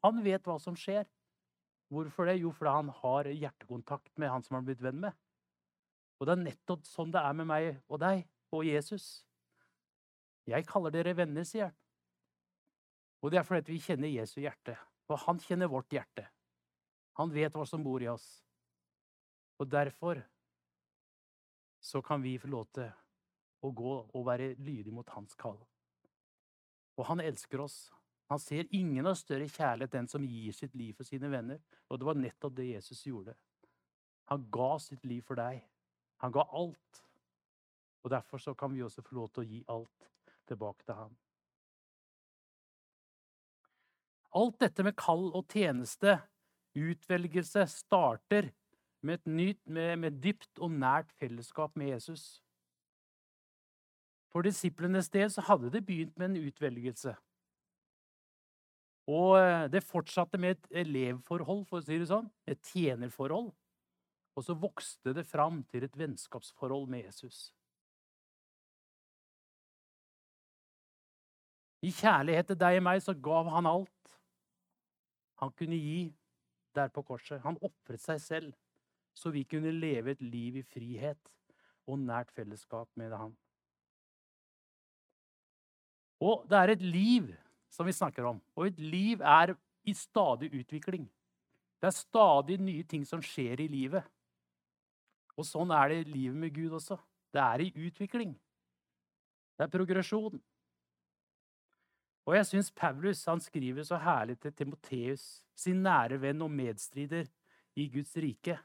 han 0.07 0.23
vet 0.23 0.47
hva 0.47 0.57
som 0.63 0.79
skjer. 0.79 1.09
Hvorfor 1.93 2.29
det? 2.29 2.39
Jo, 2.41 2.51
fordi 2.55 2.73
han 2.75 2.91
har 3.03 3.29
hjertekontakt 3.31 4.13
med 4.19 4.31
han 4.33 4.43
som 4.43 4.57
han 4.57 4.65
har 4.65 4.71
blitt 4.71 4.83
venn 4.85 5.01
med. 5.05 5.17
Og 6.19 6.27
det 6.27 6.35
er 6.35 6.45
nettopp 6.45 6.87
sånn 6.89 7.13
det 7.15 7.21
er 7.21 7.37
med 7.37 7.49
meg 7.51 7.71
og 7.89 8.01
deg 8.03 8.25
og 8.55 8.65
Jesus. 8.67 9.25
Jeg 10.49 10.67
kaller 10.69 10.93
dere 10.95 11.17
venner, 11.17 11.45
sier 11.49 11.69
han. 11.69 11.77
Og 13.25 13.33
det 13.33 13.41
er 13.41 13.47
fordi 13.49 13.73
vi 13.73 13.81
kjenner 13.81 14.13
Jesu 14.13 14.39
hjerte. 14.43 14.77
Og 15.09 15.17
han 15.25 15.41
kjenner 15.41 15.71
vårt 15.73 15.93
hjerte. 15.93 16.27
Han 17.17 17.33
vet 17.33 17.55
hva 17.57 17.65
som 17.69 17.85
bor 17.85 18.03
i 18.03 18.11
oss. 18.11 18.27
Og 19.61 19.71
derfor 19.71 20.21
så 21.85 22.03
kan 22.03 22.23
vi 22.25 22.37
få 22.41 22.51
lov 22.53 22.67
til 22.75 22.91
å 23.65 23.71
gå 23.73 23.95
og 24.05 24.27
være 24.27 24.55
lydige 24.61 24.93
mot 24.93 25.09
hans 25.17 25.37
kall. 25.41 25.57
Og 26.99 27.09
han 27.09 27.23
elsker 27.25 27.65
oss. 27.65 27.87
Han 28.33 28.41
ser 28.41 28.69
ingen 28.75 29.07
av 29.07 29.19
større 29.21 29.49
kjærlighet 29.51 29.97
enn 29.99 30.09
som 30.09 30.25
gir 30.25 30.55
sitt 30.57 30.75
liv 30.79 30.95
for 30.97 31.07
sine 31.09 31.29
venner. 31.31 31.61
Og 31.91 32.01
det 32.01 32.09
var 32.09 32.19
nettopp 32.19 32.57
det 32.57 32.71
Jesus 32.71 33.05
gjorde. 33.07 33.35
Han 34.33 34.47
ga 34.53 34.71
sitt 34.81 35.05
liv 35.05 35.25
for 35.27 35.39
deg. 35.39 35.61
Han 36.25 36.33
ga 36.33 36.47
alt. 36.57 37.03
Og 38.05 38.13
derfor 38.13 38.41
så 38.41 38.55
kan 38.57 38.73
vi 38.73 38.83
også 38.85 39.05
få 39.05 39.19
lov 39.19 39.31
til 39.33 39.45
å 39.45 39.49
gi 39.49 39.61
alt 39.73 40.09
tilbake 40.49 40.85
til 40.85 40.97
ham. 40.97 41.13
Alt 44.35 44.59
dette 44.61 44.83
med 44.83 44.97
kall 44.99 45.29
og 45.31 45.45
tjeneste, 45.53 46.17
utvelgelse, 46.75 47.67
starter 47.71 48.51
med 49.05 49.21
et 49.21 49.27
nytt, 49.31 49.61
med, 49.69 49.99
med 50.01 50.19
dypt 50.25 50.59
og 50.59 50.73
nært 50.73 51.13
fellesskap 51.21 51.77
med 51.79 51.93
Jesus. 51.93 52.41
For 54.33 54.43
disiplenes 54.43 55.13
del 55.15 55.31
så 55.31 55.45
hadde 55.47 55.71
det 55.71 55.85
begynt 55.87 56.17
med 56.19 56.33
en 56.33 56.49
utvelgelse. 56.49 57.15
Og 59.11 59.37
eh, 59.39 59.67
det 59.73 59.85
fortsatte 59.85 60.41
med 60.41 60.57
et 60.57 60.81
elevforhold, 60.85 61.65
for 61.69 61.81
å 61.81 61.85
si 61.85 61.99
det 62.01 62.09
sånn. 62.09 62.31
Et 62.49 62.61
tjenerforhold. 62.73 63.51
Og 64.35 64.47
så 64.47 64.57
vokste 64.59 65.13
det 65.15 65.27
fram 65.29 65.63
til 65.71 65.85
et 65.87 65.99
vennskapsforhold 65.99 66.89
med 66.91 67.05
Jesus. 67.05 67.53
I 71.85 71.93
kjærlighet 71.93 72.49
til 72.49 72.59
deg 72.59 72.79
og 72.81 72.87
meg 72.87 73.03
så 73.05 73.13
gav 73.13 73.51
han 73.53 73.69
alt 73.69 73.91
han 75.43 75.53
kunne 75.59 75.77
gi 75.77 76.15
der 76.75 76.89
på 76.89 77.03
korset. 77.05 77.43
Han 77.45 77.59
ofret 77.61 78.01
seg 78.01 78.21
selv 78.23 78.55
så 79.15 79.31
vi 79.31 79.45
kunne 79.47 79.71
leve 79.71 80.15
et 80.15 80.23
liv 80.23 80.59
i 80.59 80.67
frihet 80.67 81.31
og 81.87 82.01
nært 82.03 82.33
fellesskap 82.35 82.89
med 82.99 83.15
Han. 83.15 83.35
Og 86.25 86.47
det 86.51 86.59
er 86.59 86.73
et 86.73 86.83
liv 86.83 87.29
som 87.75 87.87
vi 87.87 87.95
snakker 87.95 88.27
om, 88.29 88.41
og 88.55 88.69
et 88.69 88.79
liv 88.79 89.21
er 89.21 89.55
i 89.85 89.95
stadig 89.97 90.53
utvikling. 90.55 91.09
Det 91.83 91.91
er 91.91 91.97
stadig 91.97 92.61
nye 92.63 92.85
ting 92.89 93.03
som 93.07 93.23
skjer 93.23 93.61
i 93.61 93.69
livet. 93.69 94.07
Og 95.35 95.47
sånn 95.47 95.73
er 95.75 95.91
det 95.91 95.99
i 96.05 96.13
livet 96.13 96.39
med 96.39 96.55
Gud 96.55 96.77
også. 96.79 96.97
Det 97.35 97.43
er 97.43 97.65
i 97.65 97.73
utvikling. 97.89 98.37
Det 99.59 99.67
er 99.67 99.73
progresjon. 99.73 100.39
Og 102.25 102.37
jeg 102.39 102.47
syns 102.49 102.71
Paulus 102.73 103.25
han 103.29 103.43
skriver 103.43 103.85
så 103.85 103.99
herlig 104.01 104.39
til 104.41 104.55
Timoteus, 104.57 105.25
sin 105.55 105.83
nære 105.85 106.21
venn 106.23 106.41
og 106.47 106.53
medstrider 106.55 107.27
i 107.77 107.89
Guds 107.93 108.15
rike. 108.17 108.57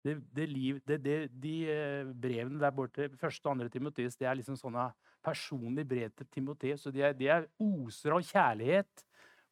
Det, 0.00 0.14
det 0.32 0.46
liv, 0.48 0.78
det, 0.88 0.96
det, 1.04 1.16
de 1.42 1.54
eh, 1.68 2.08
brevene 2.22 2.60
der 2.62 2.72
borte, 2.72 3.10
første 3.20 3.44
og 3.44 3.52
andre 3.52 3.68
Timoteus, 3.68 4.16
det 4.16 4.28
er 4.28 4.38
liksom 4.38 4.56
sånne 4.56 4.86
personlige 5.24 5.90
brev 5.90 6.14
til 6.16 6.28
Timoteus. 6.32 6.86
Og 6.88 6.94
de 6.94 7.04
er, 7.04 7.16
de 7.16 7.28
er 7.28 7.48
oser 7.60 8.16
av 8.16 8.24
kjærlighet 8.24 9.04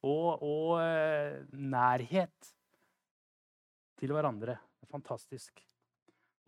og, 0.09 0.41
og 0.41 0.79
eh, 0.81 1.43
nærhet 1.53 2.53
til 4.01 4.15
hverandre. 4.17 4.57
Det 4.79 4.89
er 4.89 4.95
Fantastisk. 4.97 5.61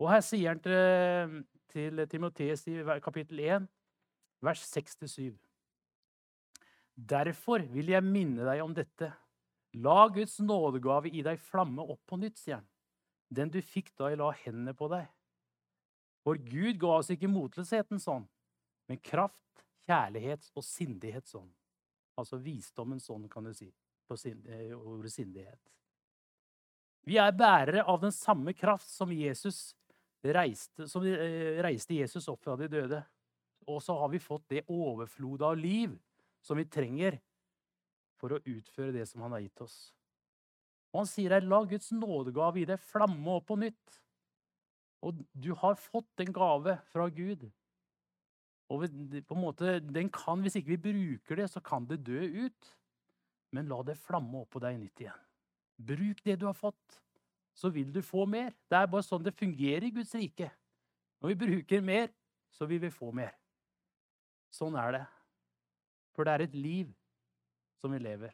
Og 0.01 0.09
her 0.09 0.25
sier 0.25 0.55
han 0.55 0.63
til, 0.65 1.37
til 1.69 2.05
Timoteus 2.09 2.65
i 2.71 2.79
kapittel 3.05 3.43
1, 3.45 3.69
vers 4.41 4.65
6-7. 4.73 5.35
Derfor 6.95 7.61
vil 7.69 7.93
jeg 7.93 8.05
minne 8.05 8.45
deg 8.47 8.63
om 8.63 8.73
dette. 8.73 9.11
La 9.81 10.07
Guds 10.11 10.39
nådegave 10.41 11.13
i 11.13 11.21
deg 11.23 11.39
flamme 11.39 11.85
opp 11.85 12.01
på 12.09 12.17
nytt, 12.19 12.41
sier 12.41 12.59
han. 12.59 12.70
Den 13.31 13.51
du 13.51 13.61
fikk 13.63 13.93
da 13.95 14.11
jeg 14.11 14.19
la 14.19 14.29
hendene 14.43 14.75
på 14.75 14.89
deg. 14.91 15.07
For 16.21 16.37
Gud 16.37 16.77
ga 16.81 16.97
oss 16.99 17.09
ikke 17.13 17.31
motløsheten 17.31 18.01
sånn, 18.01 18.27
men 18.91 18.99
kraft, 19.01 19.63
kjærlighet 19.87 20.51
og 20.53 20.65
sindighets 20.65 21.33
ånd. 21.39 21.49
Altså 22.19 22.37
visdommens 22.43 23.07
ånd, 23.09 23.29
kan 23.31 23.47
du 23.47 23.53
si, 23.57 23.71
på 24.05 24.17
sin, 24.19 24.43
eh, 24.45 24.75
ordet 24.75 25.13
sindighet. 25.13 25.71
Vi 27.07 27.17
er 27.17 27.31
bærere 27.33 27.85
av 27.89 28.01
den 28.03 28.11
samme 28.13 28.53
kraft 28.53 28.89
som 28.89 29.11
Jesus 29.15 29.71
reiste, 30.21 30.85
som 30.87 31.05
eh, 31.07 31.57
reiste 31.63 31.97
Jesus 31.97 32.27
opp 32.29 32.43
fra 32.43 32.57
de 32.59 32.67
døde. 32.69 33.01
Og 33.71 33.81
så 33.81 33.95
har 33.97 34.11
vi 34.11 34.21
fått 34.21 34.49
det 34.53 34.67
overflodet 34.67 35.47
av 35.47 35.57
liv 35.57 35.95
som 36.41 36.59
vi 36.59 36.67
trenger 36.69 37.17
for 38.21 38.35
å 38.35 38.41
utføre 38.45 38.93
det 38.93 39.07
som 39.09 39.23
han 39.25 39.33
har 39.37 39.41
gitt 39.45 39.63
oss. 39.65 39.77
Og 40.91 41.03
han 41.03 41.09
sier 41.09 41.33
her, 41.35 41.47
la 41.47 41.61
Guds 41.67 41.91
nådegave 41.95 42.61
i 42.61 42.67
deg 42.67 42.81
flamme 42.83 43.37
opp 43.37 43.47
på 43.51 43.57
nytt. 43.59 43.97
Og 45.01 45.23
du 45.33 45.53
har 45.57 45.79
fått 45.79 46.21
en 46.21 46.33
gave 46.35 46.75
fra 46.91 47.07
Gud. 47.09 47.47
Og 48.71 48.85
på 48.87 49.35
en 49.35 49.41
måte, 49.41 49.79
den 49.83 50.11
kan, 50.13 50.41
Hvis 50.41 50.55
ikke 50.55 50.75
vi 50.75 50.83
bruker 50.91 51.41
det, 51.41 51.49
så 51.51 51.59
kan 51.59 51.87
det 51.87 52.03
dø 52.05 52.45
ut. 52.45 52.77
Men 53.51 53.67
la 53.67 53.81
det 53.83 53.97
flamme 53.99 54.43
opp 54.43 54.53
på 54.55 54.61
deg 54.63 54.79
nytt 54.79 55.03
igjen. 55.03 55.23
Bruk 55.81 56.21
det 56.23 56.37
du 56.39 56.45
har 56.45 56.55
fått, 56.55 56.99
så 57.57 57.69
vil 57.69 57.91
du 57.91 58.01
få 58.01 58.25
mer. 58.25 58.53
Det 58.69 58.77
er 58.77 58.87
bare 58.87 59.03
sånn 59.03 59.23
det 59.23 59.35
fungerer 59.35 59.87
i 59.87 59.91
Guds 59.95 60.13
rike. 60.15 60.51
Når 61.21 61.33
vi 61.33 61.39
bruker 61.41 61.83
mer, 61.83 62.11
så 62.51 62.67
vil 62.69 62.79
vi 62.83 62.91
få 62.93 63.11
mer. 63.15 63.33
Sånn 64.51 64.75
er 64.79 64.95
det. 64.95 65.03
For 66.15 66.27
det 66.27 66.33
er 66.33 66.45
et 66.45 66.55
liv 66.55 66.91
som 67.81 67.91
vi 67.91 67.99
lever. 67.99 68.33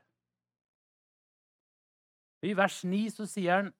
I 2.46 2.54
vers 2.58 2.84
9 2.86 3.04
så 3.16 3.26
sier 3.30 3.62
han 3.62 3.74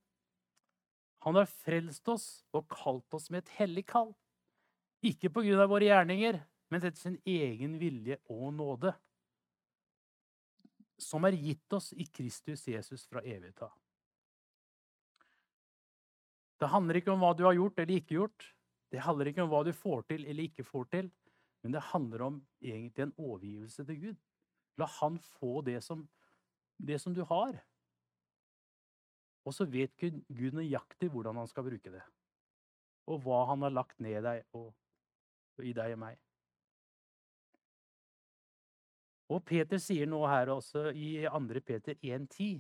han 1.26 1.36
har 1.36 1.50
frelst 1.50 2.08
oss 2.08 2.28
og 2.56 2.70
kalt 2.72 3.16
oss 3.18 3.28
med 3.34 3.44
et 3.44 3.56
hellig 3.58 3.84
kall. 3.90 4.14
Ikke 5.04 5.32
på 5.34 5.44
grunn 5.44 5.60
av 5.60 5.68
våre 5.68 5.90
gjerninger, 5.90 6.38
men 6.72 6.84
etter 6.84 7.00
sin 7.02 7.18
egen 7.28 7.78
vilje 7.82 8.20
og 8.32 8.54
nåde. 8.56 8.94
Som 11.02 11.28
er 11.28 11.36
gitt 11.36 11.74
oss 11.74 11.92
i 11.94 12.08
Kristus 12.08 12.64
Jesus 12.70 13.06
fra 13.10 13.24
evighet 13.26 13.66
av. 13.66 13.74
Det 16.58 16.72
handler 16.72 17.02
ikke 17.02 17.14
om 17.14 17.22
hva 17.22 17.34
du 17.38 17.44
har 17.46 17.58
gjort 17.58 17.84
eller 17.84 18.00
ikke 18.00 18.18
gjort. 18.18 18.48
Det 18.90 19.04
handler 19.04 19.30
ikke 19.30 19.44
om 19.44 19.52
hva 19.52 19.62
du 19.68 19.74
får 19.76 20.08
til 20.10 20.24
eller 20.26 20.48
ikke 20.48 20.66
får 20.66 20.88
til. 20.96 21.12
Men 21.66 21.76
det 21.76 21.88
handler 21.92 22.24
om 22.24 22.40
egentlig 22.64 23.04
en 23.04 23.18
overgivelse 23.18 23.86
til 23.86 24.00
Gud. 24.00 24.20
La 24.78 24.88
Han 25.02 25.18
få 25.20 25.62
det 25.66 25.82
som, 25.84 26.08
det 26.78 27.02
som 27.02 27.14
du 27.14 27.24
har. 27.28 27.58
Og 29.48 29.56
så 29.56 29.68
vet 29.72 29.94
Gud 29.96 30.58
nøyaktig 30.58 31.08
hvordan 31.14 31.40
han 31.40 31.48
skal 31.48 31.64
bruke 31.70 31.92
det. 31.94 32.04
Og 33.08 33.22
hva 33.24 33.46
han 33.54 33.64
har 33.64 33.72
lagt 33.72 34.00
ned 34.04 34.20
deg 34.26 34.44
og, 34.58 34.74
og 35.56 35.68
i 35.68 35.72
deg 35.76 35.96
og 35.96 36.02
meg. 36.04 36.18
Og 39.32 39.44
Peter 39.48 39.80
sier 39.80 40.08
nå 40.08 40.20
her 40.28 40.52
også 40.52 40.90
i 40.96 41.12
2. 41.28 41.62
Peter 41.68 41.96
1,10. 42.00 42.60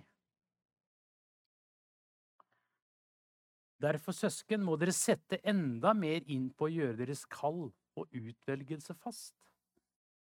Derfor, 3.77 4.15
søsken, 4.15 4.63
må 4.65 4.75
dere 4.79 4.95
sette 4.95 5.37
enda 5.47 5.93
mer 5.93 6.23
inn 6.33 6.47
på 6.49 6.65
å 6.65 6.73
gjøre 6.73 6.97
deres 7.03 7.27
kall 7.29 7.67
og 7.97 8.15
utvelgelse 8.15 8.95
fast. 8.97 9.35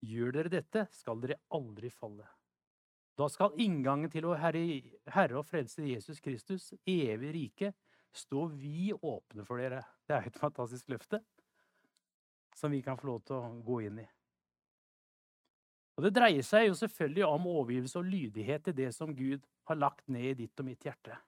Gjør 0.05 0.35
dere 0.35 0.53
dette, 0.57 0.89
skal 0.93 1.21
dere 1.23 1.39
aldri 1.55 1.93
falle. 1.93 2.27
Da 3.15 3.29
skal 3.31 3.55
inngangen 3.63 4.11
til 4.11 4.27
å 4.27 4.35
herre, 4.39 4.63
herre 5.15 5.39
og 5.39 5.47
Frelser 5.47 5.87
Jesus 5.87 6.19
Kristus, 6.23 6.73
evig 6.87 7.31
rike, 7.37 7.71
stå 8.15 8.47
vi 8.51 8.91
åpne 8.95 9.47
for 9.47 9.63
dere. 9.63 9.85
Det 10.07 10.17
er 10.17 10.27
et 10.29 10.39
fantastisk 10.39 10.91
løfte 10.91 11.23
som 12.55 12.71
vi 12.75 12.83
kan 12.83 12.99
få 12.99 13.09
lov 13.09 13.23
til 13.27 13.39
å 13.39 13.53
gå 13.67 13.81
inn 13.87 14.03
i. 14.03 14.09
Og 15.95 16.03
Det 16.03 16.15
dreier 16.15 16.43
seg 16.43 16.69
jo 16.69 16.75
selvfølgelig 16.79 17.27
om 17.27 17.47
overgivelse 17.53 18.01
og 18.01 18.11
lydighet 18.11 18.65
til 18.67 18.75
det 18.79 18.91
som 18.95 19.15
Gud 19.15 19.47
har 19.71 19.79
lagt 19.79 20.09
ned 20.11 20.33
i 20.33 20.39
ditt 20.43 20.61
og 20.61 20.67
mitt 20.67 20.83
hjerte. 20.83 21.19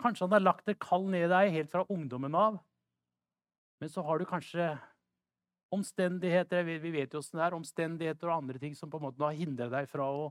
Kanskje 0.00 0.26
han 0.26 0.36
har 0.36 0.44
lagt 0.44 0.68
et 0.68 0.80
kall 0.82 1.06
ned 1.08 1.28
i 1.28 1.32
deg 1.32 1.54
helt 1.54 1.72
fra 1.72 1.86
ungdommen 1.88 2.36
av, 2.36 2.58
men 3.80 3.92
så 3.92 4.04
har 4.04 4.20
du 4.20 4.26
kanskje 4.28 4.74
omstendigheter 5.74 6.64
vi 6.64 6.78
vet 6.94 7.14
jo 7.14 7.20
hvordan 7.20 7.40
det 7.40 7.46
er, 7.46 7.56
omstendigheter 7.58 8.30
og 8.30 8.36
andre 8.38 8.60
ting 8.62 8.76
som 8.78 8.90
på 8.90 9.00
en 9.00 9.08
måte 9.08 9.24
har 9.24 9.36
hindret 9.38 9.72
deg 9.72 9.88
fra 9.90 10.06
å 10.10 10.28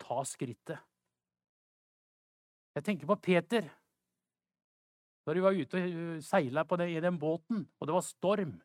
ta 0.00 0.22
skrittet. 0.26 0.78
Jeg 2.74 2.86
tenker 2.86 3.06
på 3.06 3.18
Peter. 3.22 3.68
Da 5.24 5.32
de 5.32 5.42
var 5.44 5.56
ute 5.56 5.80
og 5.80 6.22
seila 6.26 6.64
i 6.84 7.00
den 7.00 7.18
båten, 7.18 7.66
og 7.78 7.86
det 7.88 7.94
var 7.94 8.04
storm. 8.04 8.56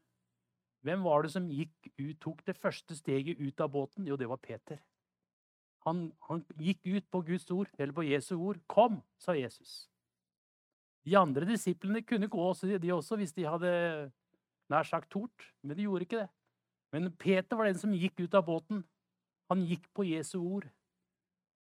Hvem 0.84 1.04
var 1.04 1.24
det 1.24 1.32
som 1.32 1.50
gikk 1.52 1.92
ut, 2.00 2.18
tok 2.20 2.46
det 2.48 2.58
første 2.58 2.96
steget 2.96 3.40
ut 3.40 3.62
av 3.62 3.72
båten? 3.72 4.08
Jo, 4.08 4.16
det 4.16 4.28
var 4.30 4.38
Peter. 4.38 4.80
Han, 5.88 6.10
han 6.28 6.44
gikk 6.60 6.86
ut 6.88 7.06
på 7.12 7.22
Guds 7.28 7.48
ord, 7.52 7.70
eller 7.78 7.94
på 7.94 8.08
Jesu 8.08 8.36
ord. 8.36 8.60
'Kom', 8.68 9.02
sa 9.20 9.36
Jesus. 9.36 9.90
De 11.06 11.16
andre 11.16 11.46
disiplene 11.48 12.02
kunne 12.04 12.28
gå 12.28 12.40
også, 12.40 12.78
de 12.78 12.92
også 12.94 13.16
hvis 13.16 13.34
de 13.34 13.48
hadde 13.48 13.72
nær 14.70 14.88
sagt 14.88 15.10
tort, 15.14 15.48
men 15.64 15.78
de 15.78 15.86
gjorde 15.88 16.06
ikke 16.06 16.22
det. 16.24 16.30
Men 16.94 17.12
Peter 17.22 17.58
var 17.58 17.70
den 17.70 17.78
som 17.78 17.94
gikk 17.94 18.20
ut 18.24 18.36
av 18.38 18.46
båten. 18.48 18.84
Han 19.50 19.66
gikk 19.66 19.86
på 19.94 20.06
Jesu 20.08 20.38
ord. 20.40 20.70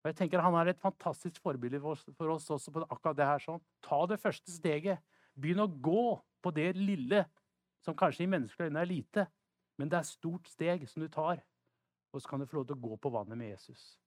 Og 0.02 0.10
jeg 0.10 0.18
tenker 0.18 0.42
Han 0.42 0.54
er 0.58 0.72
et 0.72 0.82
fantastisk 0.82 1.42
forbilde 1.42 1.80
for 1.80 2.32
oss 2.34 2.50
også 2.50 2.72
på 2.74 2.82
akkurat 2.88 3.16
det 3.16 3.26
her. 3.26 3.38
sånn. 3.38 3.62
Ta 3.82 4.06
det 4.06 4.20
første 4.20 4.50
steget. 4.50 4.98
Begynn 5.38 5.62
å 5.62 5.70
gå 5.70 6.18
på 6.42 6.50
det 6.50 6.74
lille 6.76 7.24
som 7.82 7.94
kanskje 7.94 8.24
i 8.24 8.30
menneskelige 8.30 8.70
øyne 8.70 8.80
er 8.80 8.90
lite, 8.90 9.26
men 9.78 9.88
det 9.88 9.98
er 9.98 10.06
stort 10.06 10.46
steg 10.48 10.88
som 10.88 11.02
du 11.02 11.08
tar. 11.08 11.42
Og 12.12 12.22
så 12.22 12.28
kan 12.28 12.40
du 12.40 12.46
få 12.46 12.60
lov 12.60 12.66
til 12.66 12.76
å 12.76 12.82
gå 12.82 12.96
på 12.96 13.10
vannet 13.10 13.38
med 13.38 13.48
Jesus. 13.54 13.98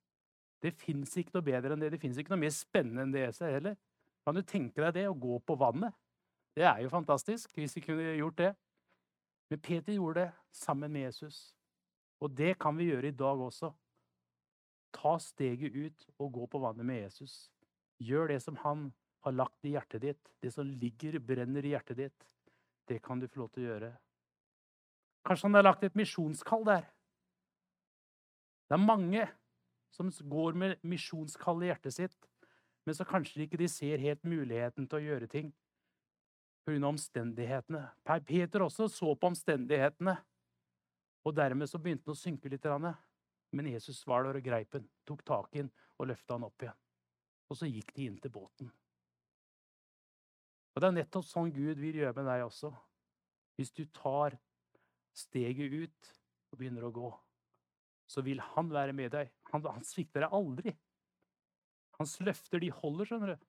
Det 0.62 0.74
fins 0.80 1.16
ikke 1.18 1.36
noe 1.36 1.46
bedre 1.46 1.74
enn 1.74 1.82
det. 1.84 1.92
Det 1.92 2.00
fins 2.00 2.18
ikke 2.18 2.32
noe 2.32 2.44
mer 2.46 2.54
spennende 2.54 3.04
enn 3.04 3.12
det 3.14 3.26
heller. 3.42 3.76
Kan 4.26 4.36
du 4.36 4.42
tenke 4.42 4.82
deg 4.82 4.94
det, 4.94 5.08
å 5.10 5.18
gå 5.18 5.40
på 5.46 5.58
vannet? 5.60 5.94
Det 6.56 6.64
er 6.64 6.80
jo 6.86 6.90
fantastisk, 6.90 7.52
hvis 7.54 7.76
vi 7.76 7.84
kunne 7.84 8.16
gjort 8.16 8.38
det. 8.40 8.54
Men 9.50 9.60
Peter 9.60 9.94
gjorde 9.94 10.26
det 10.26 10.32
sammen 10.52 10.92
med 10.92 11.08
Jesus. 11.08 11.56
Og 12.20 12.32
det 12.34 12.56
kan 12.60 12.78
vi 12.78 12.90
gjøre 12.90 13.12
i 13.12 13.18
dag 13.18 13.42
også. 13.42 13.72
Ta 14.96 15.18
steget 15.22 15.76
ut 15.76 16.08
og 16.18 16.32
gå 16.34 16.48
på 16.50 16.62
vannet 16.64 16.86
med 16.86 17.02
Jesus. 17.04 17.52
Gjør 18.02 18.32
det 18.32 18.42
som 18.44 18.58
han 18.64 18.88
har 19.26 19.36
lagt 19.36 19.66
i 19.66 19.76
hjertet 19.76 20.02
ditt. 20.02 20.32
Det 20.42 20.54
som 20.54 20.68
ligger, 20.82 21.20
brenner 21.20 21.66
i 21.66 21.76
hjertet 21.76 22.00
ditt. 22.00 22.28
Det 22.88 23.02
kan 23.04 23.20
du 23.20 23.28
få 23.28 23.44
lov 23.44 23.54
til 23.54 23.66
å 23.66 23.70
gjøre. 23.70 23.92
Kanskje 25.26 25.50
han 25.50 25.58
har 25.58 25.66
lagt 25.66 25.84
et 25.84 25.98
misjonskall 25.98 26.66
der. 26.68 26.86
Det 28.66 28.78
er 28.78 28.82
mange 28.82 29.28
som 29.94 30.10
går 30.10 30.58
med 30.58 30.82
misjonskall 30.86 31.64
i 31.64 31.70
hjertet 31.70 31.96
sitt, 31.96 32.18
men 32.86 32.98
så 32.98 33.06
kanskje 33.08 33.46
ikke 33.46 33.60
de 33.62 33.70
ser 33.72 34.02
helt 34.02 34.26
muligheten 34.28 34.90
til 34.90 35.00
å 35.00 35.06
gjøre 35.06 35.30
ting 35.32 35.54
pga. 36.66 36.88
omstendighetene. 36.88 37.84
Peter 38.26 38.66
også 38.66 38.88
så 38.92 39.14
på 39.16 39.28
omstendighetene. 39.28 40.16
Og 41.26 41.36
dermed 41.36 41.70
så 41.70 41.80
begynte 41.82 42.10
han 42.10 42.18
å 42.18 42.20
synke 42.20 42.50
litt. 42.50 42.66
Men 43.56 43.70
Jesus 43.72 44.02
var 44.08 44.26
der 44.26 44.40
og 44.40 44.46
greip 44.46 44.74
han, 44.74 44.88
tok 45.06 45.24
tak 45.26 45.56
i 45.56 45.64
den 45.64 45.72
og 45.98 46.10
løfta 46.10 46.36
han 46.36 46.48
opp 46.48 46.66
igjen. 46.66 46.82
Og 47.50 47.60
så 47.60 47.70
gikk 47.70 47.94
de 47.96 48.10
inn 48.10 48.18
til 48.22 48.34
båten. 48.34 48.72
Og 50.76 50.82
det 50.82 50.90
er 50.90 50.98
nettopp 50.98 51.28
sånn 51.28 51.54
Gud 51.56 51.80
vil 51.80 52.02
gjøre 52.02 52.18
med 52.18 52.28
deg 52.28 52.44
også. 52.50 52.74
Hvis 53.56 53.72
du 53.72 53.86
tar 53.96 54.36
steget 55.16 55.72
ut 55.72 56.10
og 56.52 56.60
begynner 56.60 56.88
å 56.88 56.92
gå, 56.92 57.12
så 58.12 58.22
vil 58.26 58.42
han 58.44 58.70
være 58.74 58.94
med 58.94 59.14
deg. 59.16 59.32
Han, 59.54 59.64
han 59.64 59.86
svikter 59.88 60.26
deg 60.26 60.36
aldri. 60.36 60.76
Hans 61.96 62.18
løfter, 62.20 62.60
de 62.60 62.74
holder, 62.76 63.08
skjønner 63.08 63.34
du. 63.34 63.46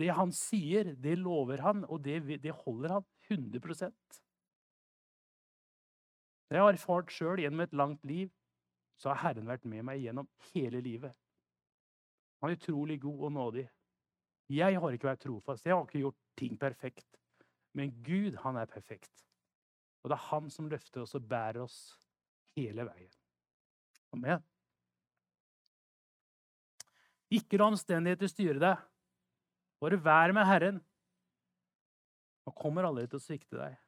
Det 0.00 0.08
han 0.16 0.32
sier, 0.32 0.94
det 0.96 1.18
lover 1.20 1.60
han, 1.64 1.84
og 1.84 2.00
det, 2.04 2.22
det 2.40 2.54
holder 2.62 2.96
han 2.96 3.06
100% 3.28 3.92
Det 6.50 6.58
har 6.58 6.70
jeg 6.70 6.78
erfart 6.78 7.12
sjøl 7.14 7.42
gjennom 7.42 7.60
et 7.66 7.74
langt 7.76 8.04
liv. 8.08 8.30
Så 9.00 9.12
har 9.12 9.20
Herren 9.22 9.48
vært 9.48 9.68
med 9.68 9.84
meg 9.86 10.00
gjennom 10.02 10.28
hele 10.50 10.80
livet. 10.84 11.14
Han 12.40 12.50
er 12.50 12.58
utrolig 12.58 12.98
god 13.00 13.26
og 13.28 13.32
nådig. 13.32 13.66
Jeg 14.50 14.80
har 14.82 14.96
ikke 14.96 15.08
vært 15.12 15.22
trofast. 15.22 15.66
Jeg 15.66 15.76
har 15.76 15.86
ikke 15.86 16.02
gjort 16.02 16.18
ting 16.36 16.56
perfekt. 16.58 17.20
Men 17.76 17.92
Gud, 18.02 18.40
han 18.42 18.58
er 18.58 18.66
perfekt. 18.66 19.24
Og 20.02 20.10
det 20.10 20.16
er 20.16 20.28
han 20.30 20.50
som 20.50 20.68
løfter 20.68 21.04
oss 21.04 21.14
og 21.14 21.28
bærer 21.28 21.62
oss 21.62 21.78
hele 22.56 22.88
veien. 22.88 23.12
Amen. 24.16 24.42
Ikke 27.30 27.60
la 27.60 27.68
omstendigheter 27.70 28.32
styre 28.32 28.58
deg. 28.58 28.89
Bare 29.80 29.98
vær 30.00 30.34
med 30.36 30.46
Herren. 30.48 30.80
Han 32.46 32.56
kommer 32.56 32.88
aldri 32.88 33.06
til 33.08 33.20
å 33.20 33.24
svikte 33.24 33.58
deg. 33.58 33.78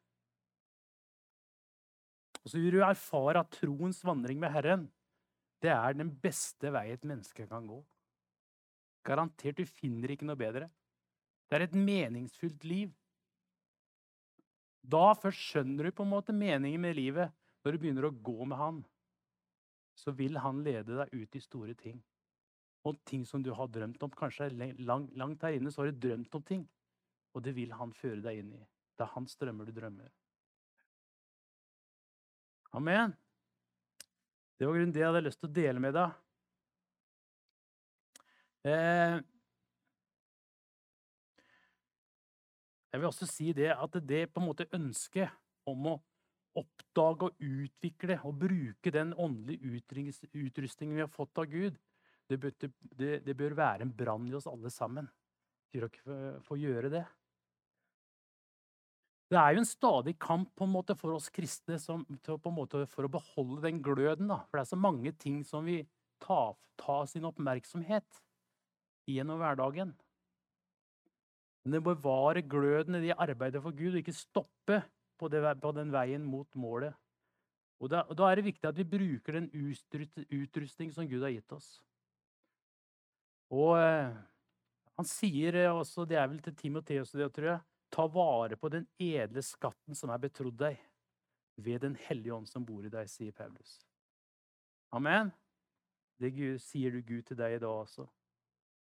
Og 2.42 2.50
så 2.50 2.58
vil 2.58 2.78
du 2.78 2.82
erfare 2.82 3.42
at 3.44 3.54
troens 3.54 4.02
vandring 4.04 4.40
med 4.42 4.52
Herren 4.54 4.88
det 5.62 5.70
er 5.70 5.94
den 5.94 6.10
beste 6.22 6.72
vei 6.74 6.88
et 6.90 7.04
menneske 7.06 7.46
kan 7.46 7.68
gå. 7.70 7.78
Garantert, 9.06 9.60
du 9.60 9.66
finner 9.66 10.10
ikke 10.10 10.26
noe 10.26 10.38
bedre. 10.38 10.66
Det 11.46 11.58
er 11.58 11.66
et 11.68 11.76
meningsfullt 11.78 12.64
liv. 12.66 12.90
Da 14.82 15.12
først 15.14 15.38
skjønner 15.52 15.86
du 15.86 15.94
på 15.94 16.02
en 16.02 16.10
måte 16.10 16.34
meningen 16.34 16.82
med 16.82 16.98
livet, 16.98 17.30
når 17.62 17.74
du 17.74 17.82
begynner 17.82 18.08
å 18.08 18.16
gå 18.26 18.42
med 18.42 18.58
Han. 18.58 18.80
Så 19.94 20.14
vil 20.18 20.40
Han 20.42 20.64
lede 20.66 20.98
deg 20.98 21.14
ut 21.14 21.38
i 21.38 21.44
store 21.44 21.76
ting. 21.78 22.00
Og 22.88 22.98
ting 23.06 23.24
som 23.26 23.42
du 23.42 23.52
har 23.54 23.70
drømt 23.70 24.02
om. 24.02 24.10
Kanskje 24.18 24.50
langt, 24.82 25.12
langt 25.16 25.42
her 25.46 25.58
inne 25.58 25.70
så 25.70 25.82
har 25.82 25.92
du 25.92 26.00
drømt 26.08 26.34
om 26.34 26.42
ting. 26.42 26.64
Og 27.32 27.44
det 27.44 27.54
vil 27.56 27.72
Han 27.78 27.94
føre 27.94 28.20
deg 28.24 28.42
inn 28.42 28.52
i. 28.56 28.62
Det 28.96 29.06
er 29.06 29.14
hans 29.14 29.36
drømmer 29.38 29.68
du 29.68 29.72
drømmer. 29.76 30.10
Amen. 32.72 33.14
Det 34.58 34.66
var 34.66 34.76
grunnen 34.76 34.92
det 34.94 35.02
jeg 35.02 35.10
hadde 35.10 35.26
lyst 35.26 35.40
til 35.42 35.50
å 35.50 35.56
dele 35.56 35.82
med 35.82 35.94
deg. 35.96 36.18
Eh, 38.62 39.16
jeg 42.92 43.00
vil 43.00 43.08
også 43.08 43.26
si 43.26 43.50
det 43.56 43.72
at 43.74 43.98
det 44.06 44.28
på 44.30 44.40
en 44.40 44.46
måte 44.46 44.68
ønsket 44.76 45.32
om 45.68 45.88
å 45.90 45.96
oppdage 46.58 47.30
og 47.30 47.42
utvikle 47.42 48.18
og 48.28 48.38
bruke 48.44 48.92
den 48.94 49.14
åndelige 49.18 49.80
utrustningen 50.36 50.98
vi 50.98 51.04
har 51.04 51.10
fått 51.10 51.40
av 51.40 51.48
Gud, 51.50 51.78
det 52.32 52.70
det, 52.98 53.12
det 53.26 53.36
bør 53.38 53.56
være 53.58 53.86
en 53.86 53.94
brann 53.96 54.28
i 54.28 54.34
oss 54.38 54.48
alle 54.50 54.70
sammen 54.72 55.08
for 55.72 55.88
å 55.88 56.40
få 56.46 56.58
gjøre 56.60 56.90
det. 56.92 57.04
Det 59.32 59.38
er 59.40 59.54
jo 59.54 59.62
en 59.62 59.68
stadig 59.68 60.12
kamp 60.20 60.50
på 60.58 60.66
en 60.66 60.74
måte 60.74 60.94
for 60.98 61.14
oss 61.16 61.30
kristne 61.32 61.78
som, 61.80 62.02
måte, 62.52 62.82
for 62.92 63.08
å 63.08 63.12
beholde 63.12 63.62
den 63.64 63.78
gløden. 63.84 64.28
Da. 64.28 64.42
For 64.50 64.58
det 64.58 64.66
er 64.66 64.72
så 64.74 64.76
mange 64.76 65.12
ting 65.16 65.38
som 65.48 65.64
vi 65.64 65.78
tar, 66.20 66.52
ta 66.76 66.98
sin 67.08 67.24
oppmerksomhet 67.24 68.20
gjennom 69.08 69.40
hverdagen. 69.40 69.94
Men 71.62 71.78
det 71.78 71.80
bevare 71.86 72.42
gløden 72.44 72.98
i 72.98 73.06
det 73.06 73.16
arbeidet 73.16 73.62
for 73.64 73.72
Gud, 73.72 73.94
og 73.94 74.02
ikke 74.02 74.16
stoppe 74.16 74.82
på, 75.16 75.30
det, 75.32 75.40
på 75.62 75.72
den 75.78 75.94
veien 75.94 76.26
mot 76.28 76.48
målet. 76.58 76.92
Og 77.82 77.88
da, 77.90 78.04
og 78.10 78.18
da, 78.18 78.28
er 78.28 78.38
det 78.38 78.50
viktig 78.50 78.68
at 78.68 78.76
vi 78.78 78.86
bruker 78.86 79.40
den 79.40 79.48
utrustning 80.28 80.92
som 80.94 81.08
Gud 81.08 81.24
har 81.24 81.32
gitt 81.32 81.56
oss. 81.56 81.78
Og 83.52 83.76
eh, 83.76 84.14
han 84.96 85.08
sier 85.08 85.58
også, 85.72 86.06
det 86.08 86.16
er 86.20 86.28
vel 86.30 86.40
til 86.44 86.56
Timoteus, 86.56 87.12
det 87.16 87.28
tror 87.36 87.50
jeg, 87.54 87.60
Ta 87.92 88.06
vare 88.08 88.56
på 88.56 88.70
den 88.72 88.86
edle 88.96 89.42
skatten 89.44 89.96
som 89.96 90.08
er 90.14 90.20
betrodd 90.22 90.56
deg, 90.62 90.78
ved 91.60 91.82
Den 91.84 91.96
hellige 92.08 92.32
ånd 92.32 92.48
som 92.48 92.64
bor 92.64 92.80
i 92.86 92.92
deg, 92.92 93.08
sier 93.12 93.34
Paulus. 93.36 93.74
Amen. 94.96 95.28
Det 96.16 96.32
sier 96.62 96.94
du 96.94 97.02
Gud 97.04 97.26
til 97.28 97.36
deg 97.36 97.58
i 97.58 97.60
dag 97.60 97.68
også. 97.68 98.06